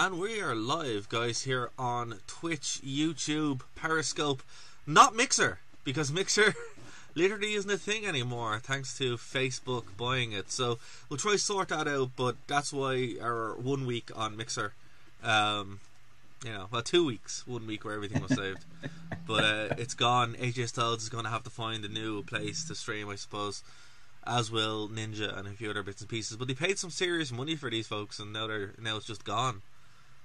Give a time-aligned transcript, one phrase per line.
[0.00, 4.44] And we are live, guys, here on Twitch, YouTube, Periscope,
[4.86, 6.54] not Mixer, because Mixer
[7.16, 10.52] literally isn't a thing anymore, thanks to Facebook buying it.
[10.52, 14.72] So we'll try sort that out, but that's why our one week on Mixer,
[15.24, 15.80] um,
[16.44, 18.64] you know, well, two weeks, one week where everything was saved,
[19.26, 20.34] but uh, it's gone.
[20.34, 23.64] AJ Styles is going to have to find a new place to stream, I suppose
[24.24, 26.36] as will Ninja and a few other bits and pieces.
[26.36, 29.24] But they paid some serious money for these folks, and now they're now it's just
[29.24, 29.62] gone.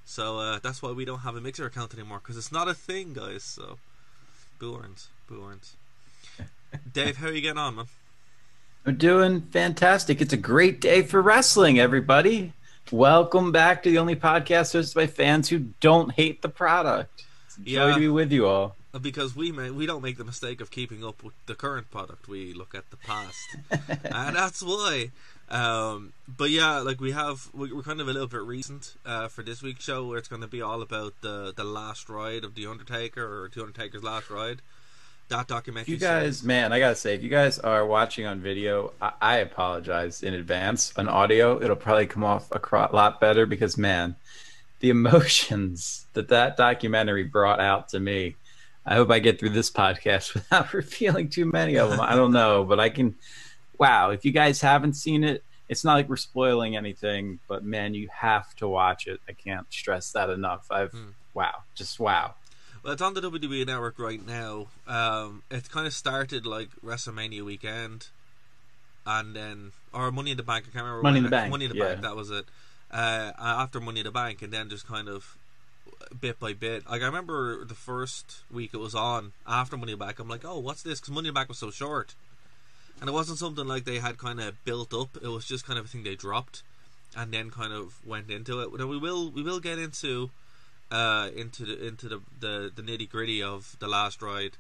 [0.06, 2.74] So uh, that's why we don't have a Mixer account anymore because it's not a
[2.74, 3.44] thing, guys.
[3.44, 3.78] So
[4.60, 5.76] boo earns, boo earns.
[6.94, 7.86] Dave, how are you getting on, man?
[8.86, 10.20] I'm doing fantastic.
[10.22, 12.52] It's a great day for wrestling, everybody.
[12.92, 17.23] Welcome back to the only podcast hosted by fans who don't hate the product.
[17.48, 17.94] It's a joy Yeah.
[17.94, 18.76] to be with you all.
[19.02, 22.28] Because we may, we don't make the mistake of keeping up with the current product.
[22.28, 23.40] We look at the past,
[24.04, 25.10] and that's why.
[25.54, 29.28] Um, but yeah, like we have, we- we're kind of a little bit recent uh,
[29.28, 32.44] for this week's show, where it's going to be all about the the last ride
[32.44, 34.62] of the Undertaker or the Undertaker's last ride.
[35.30, 35.94] That If documentary.
[35.94, 39.38] you guys, man, I gotta say, if you guys are watching on video, I, I
[39.38, 40.92] apologize in advance.
[40.98, 44.16] On audio, it'll probably come off a cro- lot better because, man,
[44.80, 48.36] the emotions that that documentary brought out to me.
[48.86, 52.02] I hope I get through this podcast without revealing too many of them.
[52.02, 53.16] I don't know, but I can.
[53.84, 57.94] Wow, if you guys haven't seen it, it's not like we're spoiling anything, but man,
[57.94, 59.20] you have to watch it.
[59.28, 60.67] I can't stress that enough.
[60.72, 61.09] I've Hmm.
[61.34, 62.36] wow, just wow.
[62.81, 64.67] Well, it's on the WWE Network right now.
[64.88, 68.08] Um, it kind of started like WrestleMania weekend,
[69.06, 70.64] and then or Money in the Bank.
[70.70, 71.04] I can't remember.
[71.04, 71.89] Money in the Bank, Money in the yeah.
[71.89, 72.02] Bank.
[72.04, 72.45] That was it.
[72.89, 75.38] Uh, after Money in the Bank, and then just kind of
[76.21, 76.89] bit by bit.
[76.89, 80.20] Like I remember the first week it was on after Money in the Bank.
[80.20, 81.02] I'm like, oh, what's this?
[81.02, 82.15] Because Money in the Bank was so short,
[82.99, 85.17] and it wasn't something like they had kind of built up.
[85.21, 86.64] It was just kind of a thing they dropped,
[87.15, 88.70] and then kind of went into it.
[88.77, 90.30] Now we will we will get into
[90.92, 94.58] uh, into the into the the, the nitty gritty of the last ride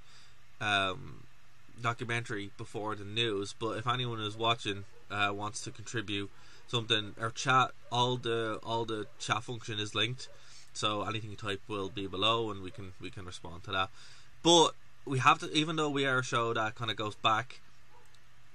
[0.59, 1.23] um,
[1.81, 3.53] documentary before the news.
[3.57, 6.29] But if anyone is watching uh, wants to contribute
[6.67, 10.27] something, our chat all the all the chat function is linked,
[10.73, 13.89] so anything you type will be below, and we can we can respond to that.
[14.41, 14.71] But
[15.05, 17.59] we have to, even though we are a show that kind of goes back,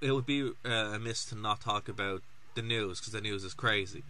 [0.00, 2.22] it would be uh, amiss to not talk about
[2.54, 4.02] the news because the news is crazy.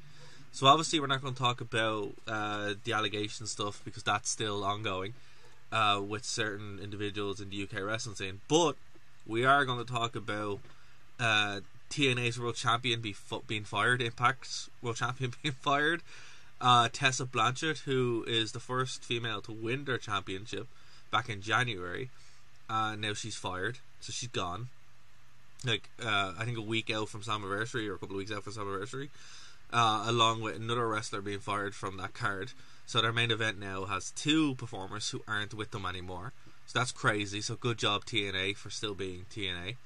[0.53, 4.65] So obviously we're not going to talk about uh, the allegation stuff because that's still
[4.65, 5.15] ongoing
[5.71, 8.41] uh, with certain individuals in the UK wrestling scene.
[8.49, 8.77] But
[9.27, 10.61] we are going to talk about
[11.21, 11.61] uh,
[11.91, 13.15] TNA's world champion be
[13.47, 16.03] being fired, Impact's world champion being fired,
[16.61, 20.67] uh, Tessa Blanchard, who is the first female to win their championship
[21.11, 22.11] back in January,
[22.69, 24.69] now she's fired, so she's gone.
[25.65, 28.45] Like uh, I think a week out from Slammiversary or a couple of weeks out
[28.45, 29.09] from Slammiversary
[29.73, 32.53] uh, along with another wrestler being fired from that card.
[32.87, 36.33] So their main event now has two performers who aren't with them anymore.
[36.67, 37.41] So that's crazy.
[37.41, 39.77] So good job TNA for still being TNA.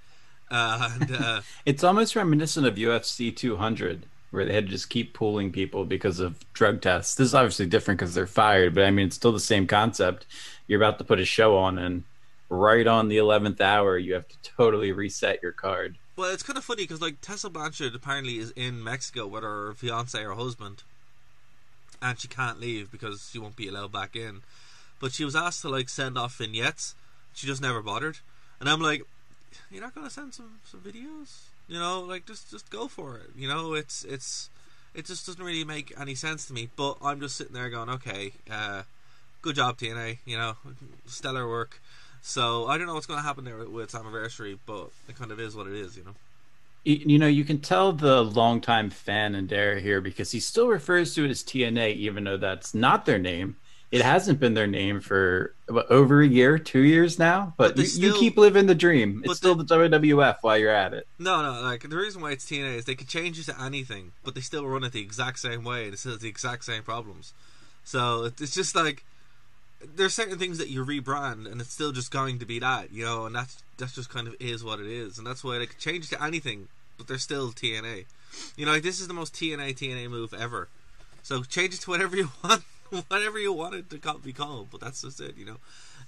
[0.50, 5.14] Uh, and uh, It's almost reminiscent of UFC 200, where they had to just keep
[5.14, 7.14] pulling people because of drug tests.
[7.14, 10.26] This is obviously different because they're fired, but I mean, it's still the same concept.
[10.66, 12.04] You're about to put a show on, and
[12.52, 15.96] right on the 11th hour, you have to totally reset your card.
[16.16, 19.72] well, it's kind of funny because like Tessa Blanchard apparently is in Mexico with her
[19.72, 20.82] fiance or husband,
[22.02, 24.42] and she can't leave because she won't be allowed back in.
[25.00, 26.94] But she was asked to like send off vignettes.
[27.34, 28.18] She just never bothered,
[28.60, 29.02] and I'm like,
[29.70, 32.00] you're not gonna send some some videos, you know?
[32.02, 33.30] Like just just go for it.
[33.34, 34.50] You know, it's it's
[34.94, 36.68] it just doesn't really make any sense to me.
[36.76, 38.82] But I'm just sitting there going, okay, uh,
[39.40, 40.18] good job TNA.
[40.26, 40.56] You know,
[41.06, 41.80] stellar work.
[42.22, 45.32] So I don't know what's going to happen there with, with anniversary, but it kind
[45.32, 46.14] of is what it is, you know.
[46.84, 51.14] You know, you can tell the longtime fan in Dara here because he still refers
[51.14, 53.56] to it as TNA, even though that's not their name.
[53.92, 57.54] It hasn't been their name for what, over a year, two years now.
[57.56, 59.22] But, But you, still- you keep living the dream.
[59.24, 61.06] It's still the WWF while you're at it.
[61.18, 64.12] No, no, like the reason why it's TNA is they could change it to anything,
[64.24, 66.64] but they still run it the exact same way and it still has the exact
[66.64, 67.32] same problems.
[67.84, 69.04] So it's just like
[69.96, 73.04] there's certain things that you rebrand and it's still just going to be that, you
[73.04, 75.66] know, and that's that's just kind of is what it is, and that's why they
[75.66, 78.04] could change to anything, but they're still TNA.
[78.56, 80.68] You know, like this is the most TNA TNA move ever.
[81.22, 82.62] So change it to whatever you want,
[83.08, 85.56] whatever you want it to be called, but that's just it, you know.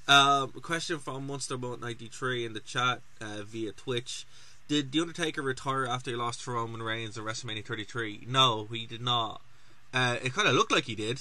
[0.07, 4.27] Um, a question from Monster Boat ninety three in the chat uh, via Twitch.
[4.67, 8.27] Did the Undertaker retire after he lost to Roman Reigns at WrestleMania 33?
[8.27, 9.43] No, he did not.
[9.93, 11.21] Uh, it kind of looked like he did,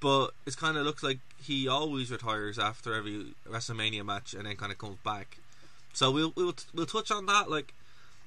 [0.00, 4.56] but it kind of looks like he always retires after every WrestleMania match and then
[4.56, 5.38] kind of comes back.
[5.92, 7.50] So we'll we'll we'll touch on that.
[7.50, 7.72] Like,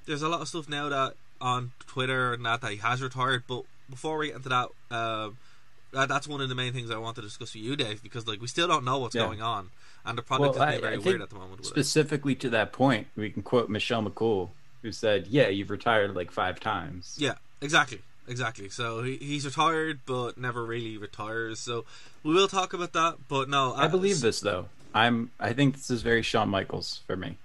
[0.05, 3.43] there's a lot of stuff now that on Twitter and that that he has retired.
[3.47, 5.37] But before we get into that, um,
[5.91, 8.27] Uh, that's one of the main things I want to discuss with you, Dave, because
[8.27, 9.25] like we still don't know what's Yeah.
[9.25, 9.71] going on,
[10.05, 11.61] and the product Well, is very I weird at the moment.
[11.61, 11.73] With it.
[11.73, 14.51] Specifically to that point, we can quote Michelle McCool,
[14.83, 18.69] who said, "Yeah, you've retired like five times." Yeah, exactly, exactly.
[18.69, 21.59] So he, he's retired, but never really retires.
[21.59, 21.85] So
[22.23, 23.17] we will talk about that.
[23.27, 24.67] But no, I uh, believe this though.
[24.93, 25.31] I'm.
[25.39, 27.37] I think this is very Shawn Michaels for me.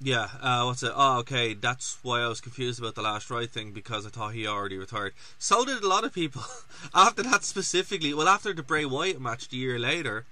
[0.00, 0.92] Yeah, uh, what's it?
[0.94, 1.54] Oh, okay.
[1.54, 4.76] That's why I was confused about the last ride thing because I thought he already
[4.76, 5.14] retired.
[5.38, 6.42] So did a lot of people
[6.94, 8.12] after that specifically.
[8.12, 10.26] Well, after the Bray Wyatt match the year later,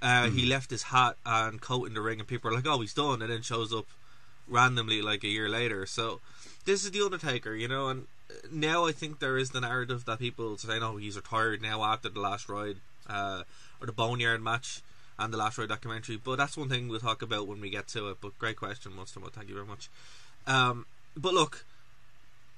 [0.00, 2.80] uh, he left his hat and coat in the ring, and people are like, "Oh,
[2.80, 3.86] he's done," and then shows up
[4.48, 5.84] randomly like a year later.
[5.84, 6.20] So
[6.64, 7.88] this is the Undertaker, you know.
[7.88, 8.06] And
[8.50, 12.08] now I think there is the narrative that people say, "No, he's retired now after
[12.08, 12.76] the last ride
[13.08, 13.42] uh,
[13.80, 14.82] or the Boneyard match."
[15.20, 16.16] and the last ride documentary.
[16.16, 18.16] But that's one thing we'll talk about when we get to it.
[18.20, 19.20] But great question, Monster.
[19.32, 19.90] Thank you very much.
[20.46, 20.86] Um,
[21.16, 21.64] but look,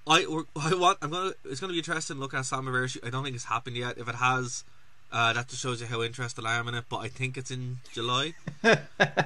[0.06, 0.20] I
[0.56, 3.06] I want I'm gonna it's gonna be interesting looking at Slammiversary.
[3.06, 3.98] I don't think it's happened yet.
[3.98, 4.64] If it has,
[5.12, 6.84] uh, that just shows you how interested I am in it.
[6.88, 8.34] But I think it's in July.
[8.62, 8.78] but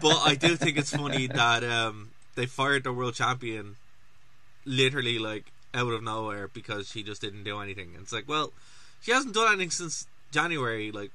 [0.05, 3.77] I do think it's funny that um, they fired the world champion
[4.67, 7.93] literally like out of nowhere because she just didn't do anything.
[7.95, 8.53] And it's like, well,
[9.01, 10.91] she hasn't done anything since January.
[10.91, 11.13] Like,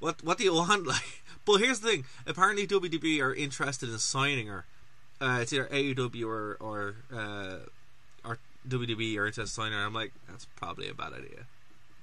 [0.00, 0.86] what what do you want?
[0.86, 2.04] Like, but here's the thing.
[2.26, 4.64] Apparently, WWE are interested in signing her.
[5.20, 7.56] Uh, it's either AEW or or uh,
[8.24, 8.38] or
[8.68, 9.84] WWE are interested in signing her.
[9.84, 11.46] I'm like, that's probably a bad idea.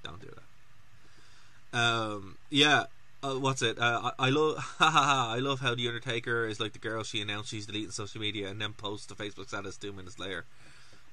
[0.03, 1.77] Don't do that.
[1.77, 2.85] Um, yeah.
[3.21, 3.77] Uh, what's it?
[3.77, 7.49] Uh, I, I love, I love how the Undertaker is like the girl she announced
[7.49, 10.45] she's deleting social media and then posts the Facebook status two minutes later.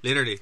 [0.03, 0.39] Literally,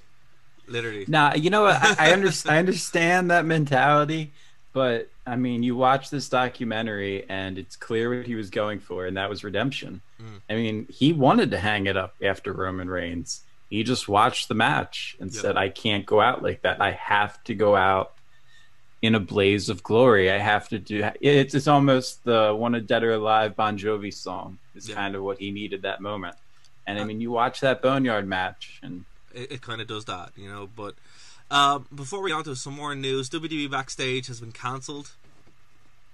[0.69, 1.07] literally.
[1.09, 1.77] Now, you know what?
[1.81, 4.33] I, I, under, I understand that mentality,
[4.73, 9.07] but I mean, you watch this documentary and it's clear what he was going for,
[9.07, 10.03] and that was redemption.
[10.21, 10.41] Mm.
[10.51, 13.41] I mean, he wanted to hang it up after Roman Reigns.
[13.71, 15.41] He just watched the match and Yep.
[15.41, 16.81] said, I can't go out like that.
[16.83, 18.14] I have to go out
[19.05, 20.31] in a blaze of glory.
[20.31, 24.13] I have to do it's, it's almost the one of Dead or Alive Bon Jovi
[24.13, 24.95] song is Yeah.
[24.95, 26.37] kind of what he needed that moment.
[26.87, 29.05] And I Uh, mean, you watch that Boneyard match, and
[29.35, 30.69] it, it kind of does that, you know.
[30.75, 30.95] But
[31.51, 35.11] um, before we get on to some more news, WWE backstage has been cancelled,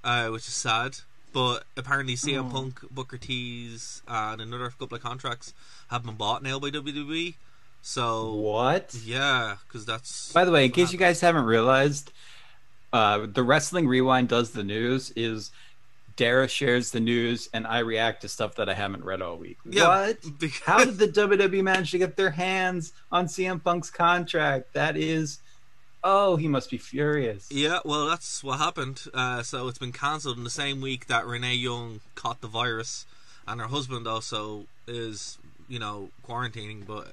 [0.05, 0.99] uh, which is sad.
[1.33, 2.53] But apparently, CM Oh.
[2.53, 5.55] Punk, Booker T's, and another couple of contracts
[5.91, 7.35] have been bought now by WWE.
[7.83, 8.95] So what?
[9.05, 12.13] yeah, because that's By the way, in case you guys haven't realized,
[12.93, 15.51] uh, the Wrestling Rewind does the news is
[16.17, 19.59] Dara shares the news and I react to stuff that I haven't read all week.
[19.65, 20.19] Yeah, What?
[20.65, 24.73] How did the WWE manage to get their hands on CM Punk's contract?
[24.75, 25.39] That is,
[26.05, 27.51] oh, he must be furious.
[27.51, 29.03] Yeah, well, that's what happened.
[29.15, 33.07] Uh, so it's been cancelled in the same week that Renee Young caught the virus,
[33.47, 35.39] and her husband also is,
[35.69, 36.87] you know, quarantining.
[36.87, 37.13] But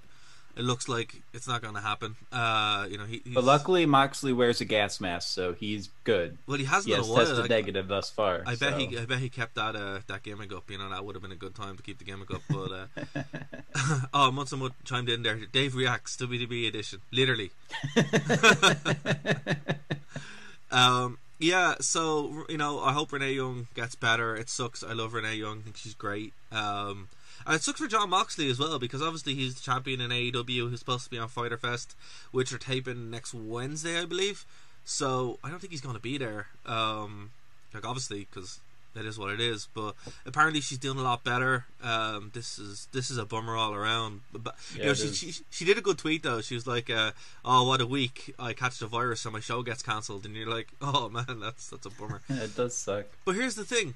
[0.58, 2.16] it looks like it's not going to happen.
[2.32, 3.22] Uh, you know, he.
[3.26, 6.38] But luckily, Moxley wears a gas mask, so he's good.
[6.48, 8.44] well, he hasn't He has tested Like, negative thus far.
[8.46, 8.98] I bet so- he.
[8.98, 10.70] I bet he kept that uh, that gimmick up.
[10.70, 12.42] You know, that would have been a good time to keep the gimmick up.
[12.50, 13.24] But uh,
[14.14, 15.38] oh, Munson Wood chimed in there.
[15.52, 17.52] Dave reacts WWE edition, literally.
[20.72, 24.36] Um, yeah, so you know, I hope Renee Young gets better.
[24.36, 24.84] It sucks.
[24.84, 25.60] I love Renee Young.
[25.60, 26.34] I think she's great.
[26.52, 27.08] Um,
[27.56, 30.70] it sucks for Jon Moxley as well because obviously he's the champion in AEW.
[30.70, 31.96] Who's supposed to be on Fyter Fest,
[32.32, 34.46] which are taping next Wednesday, I believe.
[34.86, 36.48] So I don't think he's going to be there.
[36.66, 37.32] Um,
[37.74, 38.60] like obviously because
[38.98, 39.68] that is what it is.
[39.74, 41.66] But apparently she's doing a lot better.
[41.82, 44.22] Um, this is this is a bummer all around.
[44.32, 46.42] But, but you know, she, she she did a good tweet though.
[46.42, 47.12] She was like, uh,
[47.46, 48.34] "Oh, what a week!
[48.40, 51.70] I catch the virus and my show gets cancelled." And you're like, "Oh man, that's
[51.70, 53.06] that's a bummer." it does suck.
[53.24, 53.96] But here's the thing.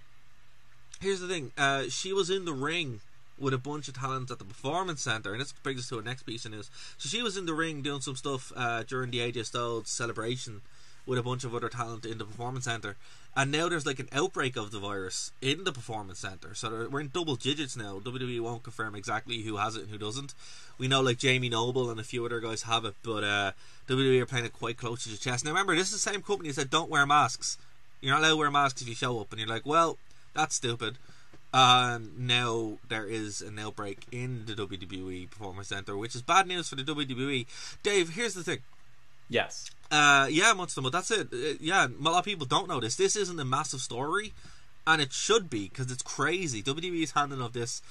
[1.00, 1.52] Here's the thing.
[1.58, 3.02] Uh, she was in the ring
[3.42, 6.02] with a bunch of talent at the performance center, and this brings us to our
[6.02, 6.70] next piece of news.
[6.98, 10.62] So she was in the ring doing some stuff uh, during the AJ Styles celebration
[11.06, 12.96] with a bunch of other talent in the performance center,
[13.36, 16.54] and now there's like an outbreak of the virus in the performance center.
[16.54, 18.00] So we're in double digits now.
[18.00, 20.34] WWE won't confirm exactly who has it and who doesn't.
[20.78, 23.52] We know like Jamie Noble and a few other guys have it, but uh,
[23.88, 25.46] WWE are playing it quite close to the chest.
[25.46, 27.58] Now remember, this is the same company that said don't wear masks.
[28.02, 29.98] You're not allowed to wear masks if you show up, and you're like, well,
[30.34, 30.98] that's stupid.
[31.54, 36.70] And now there is an outbreak in the WWE Performance Center, which is bad news
[36.70, 37.46] for the WWE.
[37.84, 38.60] Dave, here's the thing.
[39.30, 39.70] Yes.
[39.90, 41.28] Uh, yeah, Munster, but that's it.
[41.34, 42.96] Uh, yeah, a lot of people don't know this.
[42.96, 44.34] This isn't a massive story,
[44.88, 46.64] and it should be because it's crazy.
[46.64, 47.82] WWE's handling of this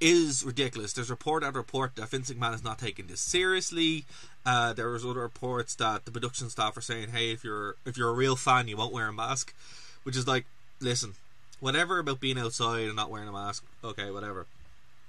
[0.00, 0.92] is ridiculous.
[0.92, 4.04] There's report after report that Vince McMahon is not taking this seriously.
[4.44, 7.96] Uh, there was other reports that the production staff are saying, "Hey, if you're if
[7.96, 9.54] you're a real fan, you won't wear a mask,"
[10.02, 10.46] which is like,
[10.80, 11.14] listen,
[11.62, 13.64] whatever about being outside and not wearing a mask.
[13.82, 14.46] Okay, whatever.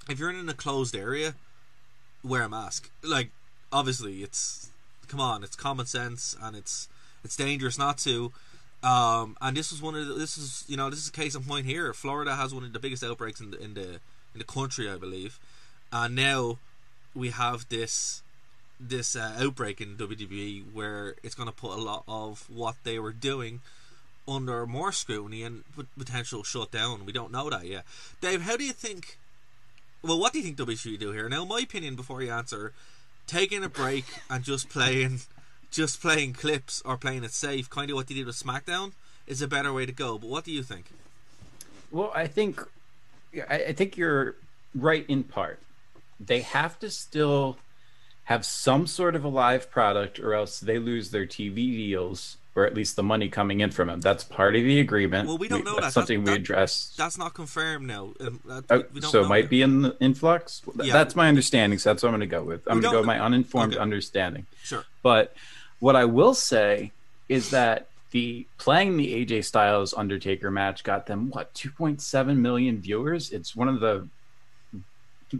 [0.08, 1.34] If you're in a closed area,
[2.24, 2.90] wear a mask.
[3.02, 3.32] Like,
[3.72, 4.70] obviously, it's
[5.08, 6.88] come on, it's common sense and it's
[7.24, 8.32] It's dangerous not to.
[8.84, 11.36] Um, and this is one of the, this is you know this is a case
[11.36, 11.94] in point here.
[11.94, 13.90] Florida has one of the biggest outbreaks in the in the
[14.34, 15.40] in the country, I believe,
[15.92, 16.60] and now
[17.16, 18.22] we have this
[18.80, 23.00] this uh, outbreak in WWE where it's going to put a lot of what they
[23.00, 23.62] were doing
[24.27, 25.63] under more scrutiny and
[25.98, 27.06] potential shutdown.
[27.06, 27.86] We don't know that yet.
[28.22, 29.18] Dave, how do you think?
[30.01, 31.30] Well, what do you think WWE should do here?
[31.30, 32.74] Now, my opinion before you answer,
[33.27, 35.22] taking a break and just playing,
[35.72, 38.92] just playing clips or playing it safe, kind of what they did with SmackDown,
[39.27, 40.18] is a better way to go.
[40.18, 40.86] But what do you think?
[41.92, 42.62] Well, I think,
[43.50, 44.36] I think you're
[44.75, 45.60] right in part.
[46.20, 47.58] They have to still
[48.25, 52.66] have some sort of a live product, or else they lose their TV deals or
[52.66, 54.00] at least the money coming in from him.
[54.00, 55.28] That's part of the agreement.
[55.28, 55.92] Well, we don't know that's that.
[55.94, 56.98] Something that, we addressed.
[56.98, 58.14] That's not confirmed now.
[58.20, 60.62] Um, that, oh, so it might be in the influx.
[60.82, 60.94] Yeah.
[60.94, 61.80] That's my understanding.
[61.80, 62.62] So that's what I'm going to go with.
[62.68, 63.82] I'm going to go with my uninformed okay.
[63.82, 64.46] understanding.
[64.64, 64.86] Sure.
[65.02, 65.36] But
[65.80, 66.92] what I will say
[67.28, 73.32] is that the playing the AJ Styles Undertaker match got them what 2.7 million viewers.
[73.32, 74.08] It's one of the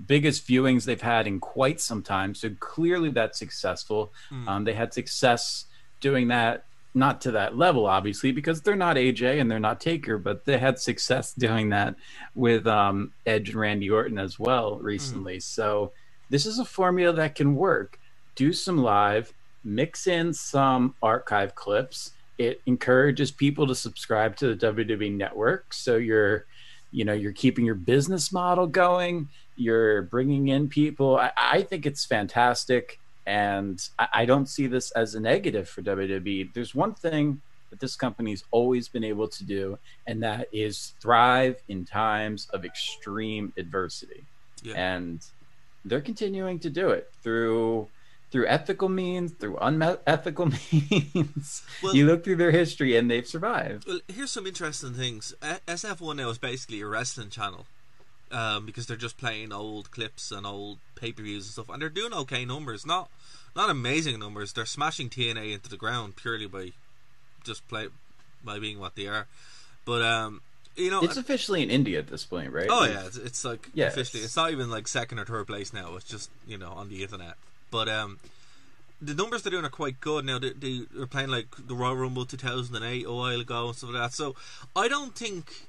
[0.08, 2.34] biggest viewings they've had in quite some time.
[2.34, 4.12] So clearly that's successful.
[4.32, 4.48] Mm.
[4.48, 5.66] Um, they had success
[6.02, 10.18] doing that not to that level, obviously, because they're not AJ and they're not Taker,
[10.18, 11.96] but they had success doing that
[12.36, 15.38] with um, Edge and Randy Orton as well recently.
[15.38, 15.44] Mm.
[15.44, 15.92] So
[16.30, 18.00] this is a formula that can work.
[18.36, 19.34] Do some live,
[19.64, 22.12] mix in some archive clips.
[22.38, 25.74] It encourages people to subscribe to the WWE network.
[25.74, 26.46] So you're,
[26.92, 29.30] you know, you're keeping your business model going.
[29.56, 31.18] You're bringing in people.
[31.18, 36.54] I, I think it's fantastic and I, don't see this as a negative for WWE.
[36.54, 41.56] There's one thing that this company's always been able to do, and that is thrive
[41.70, 44.24] in times of extreme adversity.
[44.62, 44.74] Yeah.
[44.76, 45.22] And
[45.86, 47.88] they're continuing to do it through
[48.34, 51.62] through ethical means, through unethical means.
[51.84, 53.88] Well, you look through their history, and they've survived.
[53.88, 55.36] Well, here's some interesting things.
[55.42, 57.68] SF1 now is basically a wrestling channel.
[58.32, 61.82] Um, because they're just playing old clips and old pay per views and stuff, and
[61.82, 62.86] they're doing okay numbers.
[62.86, 63.10] Not
[63.56, 64.54] not amazing numbers.
[64.54, 66.72] They're smashing TNA into the ground purely by
[67.44, 67.88] just play
[68.44, 69.28] by being what they are.
[69.86, 70.42] But um,
[70.76, 72.68] you know, it's officially in India at this point, right?
[72.70, 74.24] Oh yeah, it's, it's like yeah, officially.
[74.24, 75.96] It's not even like second or third place now.
[75.96, 77.36] It's just you know on the internet.
[77.70, 78.20] But um,
[79.02, 80.40] the numbers they're doing are quite good now.
[80.40, 84.02] They, they are playing like the Royal Rumble 2008 a while ago and stuff like
[84.02, 84.14] that.
[84.14, 84.36] So
[84.76, 85.68] I don't think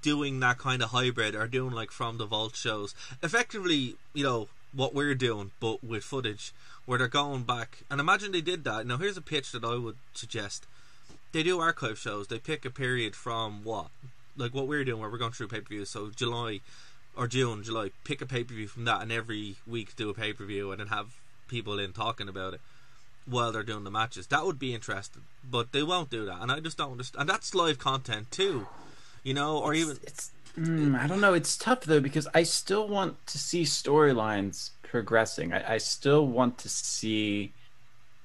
[0.00, 4.48] doing that kind of hybrid or doing like from the vault shows effectively you know
[4.74, 6.52] what we're doing but with footage
[6.84, 7.78] where they're going back.
[7.90, 8.86] And imagine they did that.
[8.86, 10.66] Now here's a pitch that i would suggest.
[11.32, 12.28] They do archive shows.
[12.28, 13.88] They pick a period from what?
[14.36, 16.60] Like what we're doing where we're going through pay-per-views so july
[17.14, 20.80] or june july pick a pay-per-view from that and every week do a pay-per-view and
[20.80, 21.08] then have
[21.48, 22.60] people in talking about it
[23.26, 24.26] while they're doing the matches.
[24.28, 27.28] That would be interesting but they won't do that and i just don't understand and
[27.28, 28.66] that's live content too
[29.22, 30.30] you know, or it's, even it's.
[30.58, 31.34] Mm, I don't know.
[31.34, 35.52] It's tough though because I still want to see storylines progressing.
[35.52, 37.52] I, I, still want to see.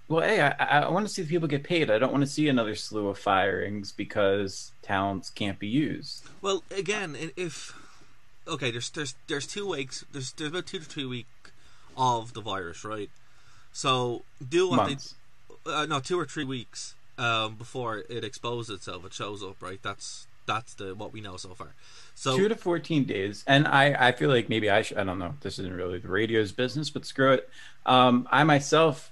[0.09, 1.89] Well, hey, I, I want to see the people get paid.
[1.89, 6.27] I don't want to see another slew of firings because talents can't be used.
[6.41, 7.73] Well, again, if
[8.47, 10.03] okay, there's there's there's two weeks.
[10.11, 11.29] There's there's about two to three weeks
[11.95, 13.09] of the virus, right?
[13.71, 15.15] So do what Months.
[15.65, 19.05] they uh, no two or three weeks um, before it exposes itself.
[19.05, 19.79] It shows up, right?
[19.81, 21.75] That's that's the what we know so far.
[22.15, 25.19] So two to fourteen days, and I I feel like maybe I should I don't
[25.19, 27.49] know this isn't really the radio's business, but screw it.
[27.85, 29.11] Um, I myself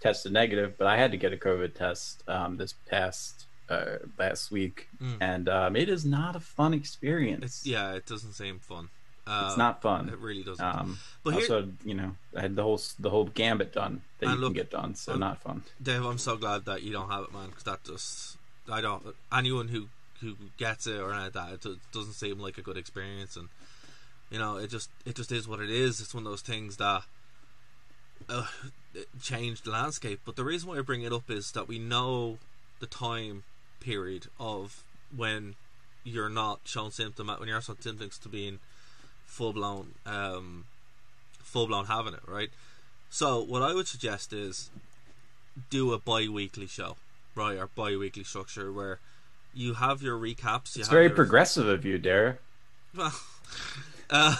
[0.00, 4.50] tested negative, but I had to get a COVID test um, this past uh, last
[4.50, 5.16] week, mm.
[5.20, 7.44] and um, it is not a fun experience.
[7.44, 8.88] It's, yeah, it doesn't seem fun.
[9.24, 10.08] Uh, it's not fun.
[10.08, 10.64] It really doesn't.
[10.64, 14.30] Um, but also, here, you know, I had the whole the whole gambit done that
[14.30, 15.62] you look, can get done, so I'm, not fun.
[15.80, 18.36] Dave, I'm so glad that you don't have it, man, because that just
[18.70, 19.86] I don't anyone who
[20.22, 21.52] who gets it or that.
[21.52, 23.48] It doesn't seem like a good experience, and
[24.30, 26.00] you know, it just it just is what it is.
[26.00, 27.02] It's one of those things that
[28.28, 28.46] uh,
[29.22, 30.20] changed the landscape.
[30.24, 32.38] But the reason why I bring it up is that we know
[32.80, 33.42] the time
[33.80, 34.82] period of
[35.14, 35.54] when
[36.04, 38.58] you're not showing symptoms when you're showing symptoms to being
[39.26, 40.64] full blown um,
[41.38, 42.50] full blown having it right.
[43.10, 44.70] So what I would suggest is
[45.68, 46.96] do a bi-weekly show,
[47.34, 48.98] right, or bi-weekly structure where
[49.54, 50.76] you have your recaps.
[50.76, 52.38] You it's very your, progressive of you, Dara.
[52.96, 53.14] Well,
[54.10, 54.36] uh,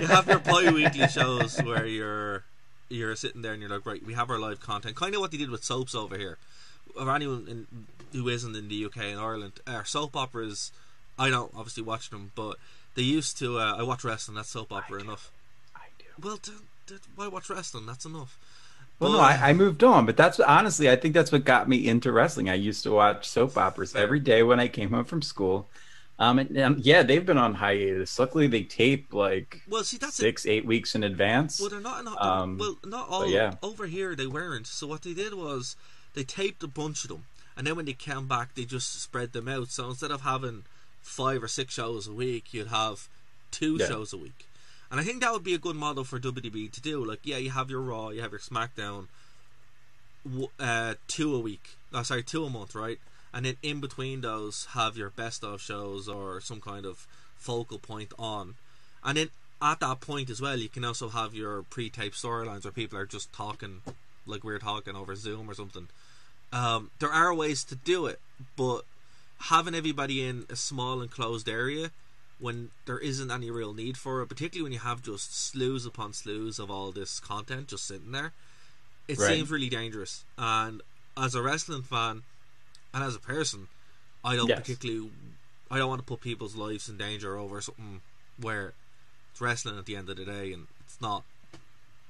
[0.00, 2.44] you have your bi-weekly shows where you're
[2.88, 5.30] you're sitting there and you're like, right, we have our live content, kind of what
[5.30, 6.38] they did with soaps over here.
[6.98, 7.66] Or anyone in,
[8.12, 10.72] who isn't in the UK and Ireland, our soap operas,
[11.18, 12.56] I don't obviously watch them, but
[12.94, 13.58] they used to.
[13.58, 14.36] Uh, I watch wrestling.
[14.36, 15.30] That's soap opera I enough.
[15.74, 16.04] I do.
[16.22, 16.38] Well,
[17.14, 17.86] why watch wrestling?
[17.86, 18.38] That's enough.
[19.02, 21.86] Well, no, I, I moved on, but that's honestly, I think that's what got me
[21.88, 22.48] into wrestling.
[22.48, 25.68] I used to watch soap operas every day when I came home from school.
[26.18, 28.16] Um, and, and yeah, they've been on hiatus.
[28.18, 31.58] Luckily, they tape like well, see, that's six, eight weeks in advance.
[31.60, 32.04] Well, they're not.
[32.04, 33.26] not Um, well, not all.
[33.26, 33.54] yeah.
[33.62, 34.66] Over here, they weren't.
[34.68, 35.74] So what they did was
[36.14, 37.24] they taped a bunch of them,
[37.56, 39.70] and then when they came back, they just spread them out.
[39.70, 40.64] So instead of having
[41.00, 43.08] five or six shows a week, you'd have
[43.50, 43.86] two Yeah.
[43.88, 44.46] shows a week.
[44.92, 47.02] And I think that would be a good model for WWE to do.
[47.02, 49.06] Like, yeah, you have your Raw, you have your SmackDown,
[50.60, 51.70] uh, two a week.
[51.94, 52.98] Oh, sorry, two a month, right?
[53.32, 57.06] And then in between those, have your best of shows or some kind of
[57.36, 58.56] focal point on.
[59.02, 59.30] And then
[59.62, 63.06] at that point as well, you can also have your pre-taped storylines where people are
[63.06, 63.80] just talking
[64.26, 65.88] like we're talking over Zoom or something.
[66.52, 68.20] Um, there are ways to do it,
[68.56, 68.82] but
[69.38, 71.90] having everybody in a small enclosed area
[72.42, 76.10] when there isn't any real need for it, particularly when you have just slews upon
[76.12, 78.32] slews of all this content just sitting there,
[79.06, 79.36] it Right.
[79.36, 80.24] seems really dangerous.
[80.36, 80.82] And
[81.16, 82.24] as a wrestling fan
[82.92, 83.68] and as a person,
[84.24, 84.58] I don't Yes.
[84.58, 85.12] particularly,
[85.70, 88.02] I don't want to put people's lives in danger over something
[88.38, 88.74] where
[89.30, 91.22] it's wrestling at the end of the day and it's not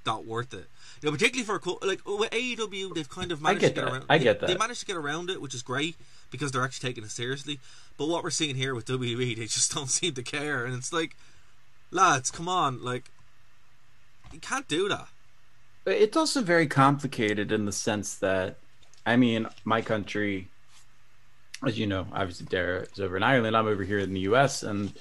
[0.04, 0.68] not worth it.
[1.00, 3.68] You know, particularly for a co- like with AEW, they've kind of I managed get
[3.68, 3.92] to get that.
[3.92, 4.06] around.
[4.08, 4.58] I they- get They that.
[4.58, 5.94] managed to get around it, which is great
[6.32, 7.60] because they're actually taking it seriously.
[7.96, 10.92] But what we're seeing here with WWE, they just don't seem to care, and it's
[10.92, 11.14] like,
[11.92, 13.04] lads, come on, like,
[14.32, 15.06] you can't do that.
[15.86, 18.56] It's also very complicated in the sense that,
[19.04, 20.48] I mean, my country,
[21.66, 23.56] as you know, obviously Dara is over in Ireland.
[23.56, 24.62] I'm over here in the U.S.
[24.62, 24.92] and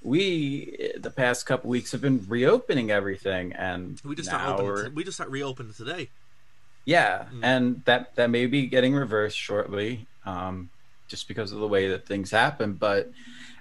[0.00, 5.02] we, the past couple weeks, have been reopening everything, and We just now start We
[5.04, 6.08] just start reopening today.
[6.84, 7.40] Yeah, Mm.
[7.42, 10.70] and that that may be getting reversed shortly, um,
[11.08, 12.74] just because of the way that things happen.
[12.74, 13.10] But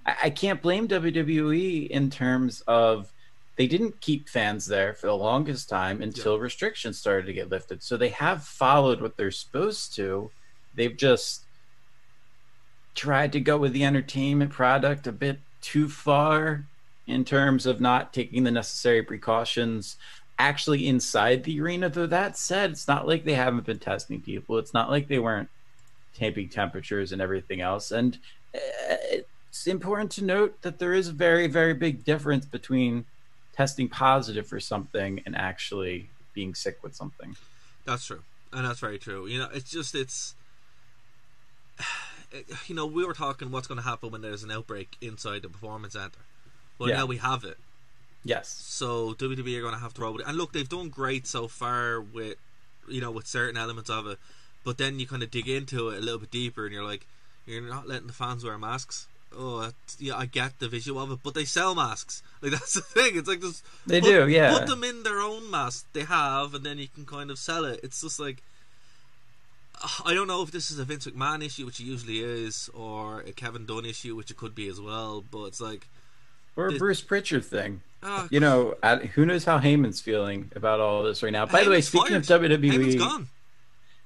[0.05, 3.11] I, I can't blame WWE in terms of
[3.55, 7.81] they didn't keep fans there for the longest time until restrictions started to get lifted.
[7.81, 10.29] So they have followed what they're supposed to.
[10.75, 11.41] They've just
[12.93, 16.65] tried to go with the entertainment product a bit too far
[17.07, 19.97] in terms of not taking the necessary precautions
[20.37, 21.89] actually inside the arena.
[21.89, 24.57] Though that said, it's not like they haven't been testing people.
[24.57, 25.49] It's not like they weren't
[26.17, 27.91] taping temperatures and everything else.
[27.91, 28.17] And
[28.53, 28.59] uh,
[29.11, 33.05] it's important to note that there is a very, very big difference between
[33.55, 37.35] testing positive for something and actually being sick with something.
[37.85, 39.27] That's true, and that's very true.
[39.27, 40.35] You know, it's just it's.
[42.67, 45.49] You know, we were talking what's going to happen when there's an outbreak inside the
[45.49, 46.19] performance center.
[46.77, 46.97] Well, Yeah.
[46.97, 47.57] now we have it.
[48.25, 48.49] Yes.
[48.49, 50.27] So WWE are going to have to roll with it.
[50.27, 52.35] And look, they've done great so far with,
[52.85, 54.19] you know, with certain elements of it.
[54.67, 57.07] But then you kind of dig into it a little bit deeper, and you're like,
[57.45, 59.07] you're not letting the fans wear masks.
[59.33, 62.21] Oh, yeah, I get the visual of it, but they sell masks.
[62.41, 63.11] Like that's the thing.
[63.15, 64.51] It's like just They put, do, yeah.
[64.51, 67.63] Put them in their own mask they have, and then you can kind of sell
[67.63, 67.79] it.
[67.81, 68.43] It's just like.
[70.05, 73.21] I don't know if this is a Vince McMahon issue, which it usually is, or
[73.21, 75.23] a Kevin Dunn issue, which it could be as well.
[75.31, 75.87] But it's like,
[76.57, 77.79] Or a This- Bruce Pritchard thing.
[78.03, 78.75] ah, You know,
[79.13, 81.45] who knows how Heyman's feeling about all this right now.
[81.45, 82.23] By the way, Heyman's speaking of.
[82.23, 83.27] WWE, Heyman's gone.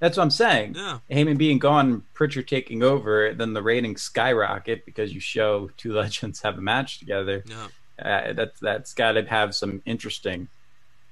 [0.01, 0.73] That's what I'm saying.
[0.75, 0.97] Yeah.
[1.11, 6.41] Heyman being gone, Pritchard taking over, then the ratings skyrocket because you show two legends
[6.41, 7.43] have a match together.
[7.45, 7.67] Yeah.
[8.03, 10.47] Uh, that's that's got to have some interesting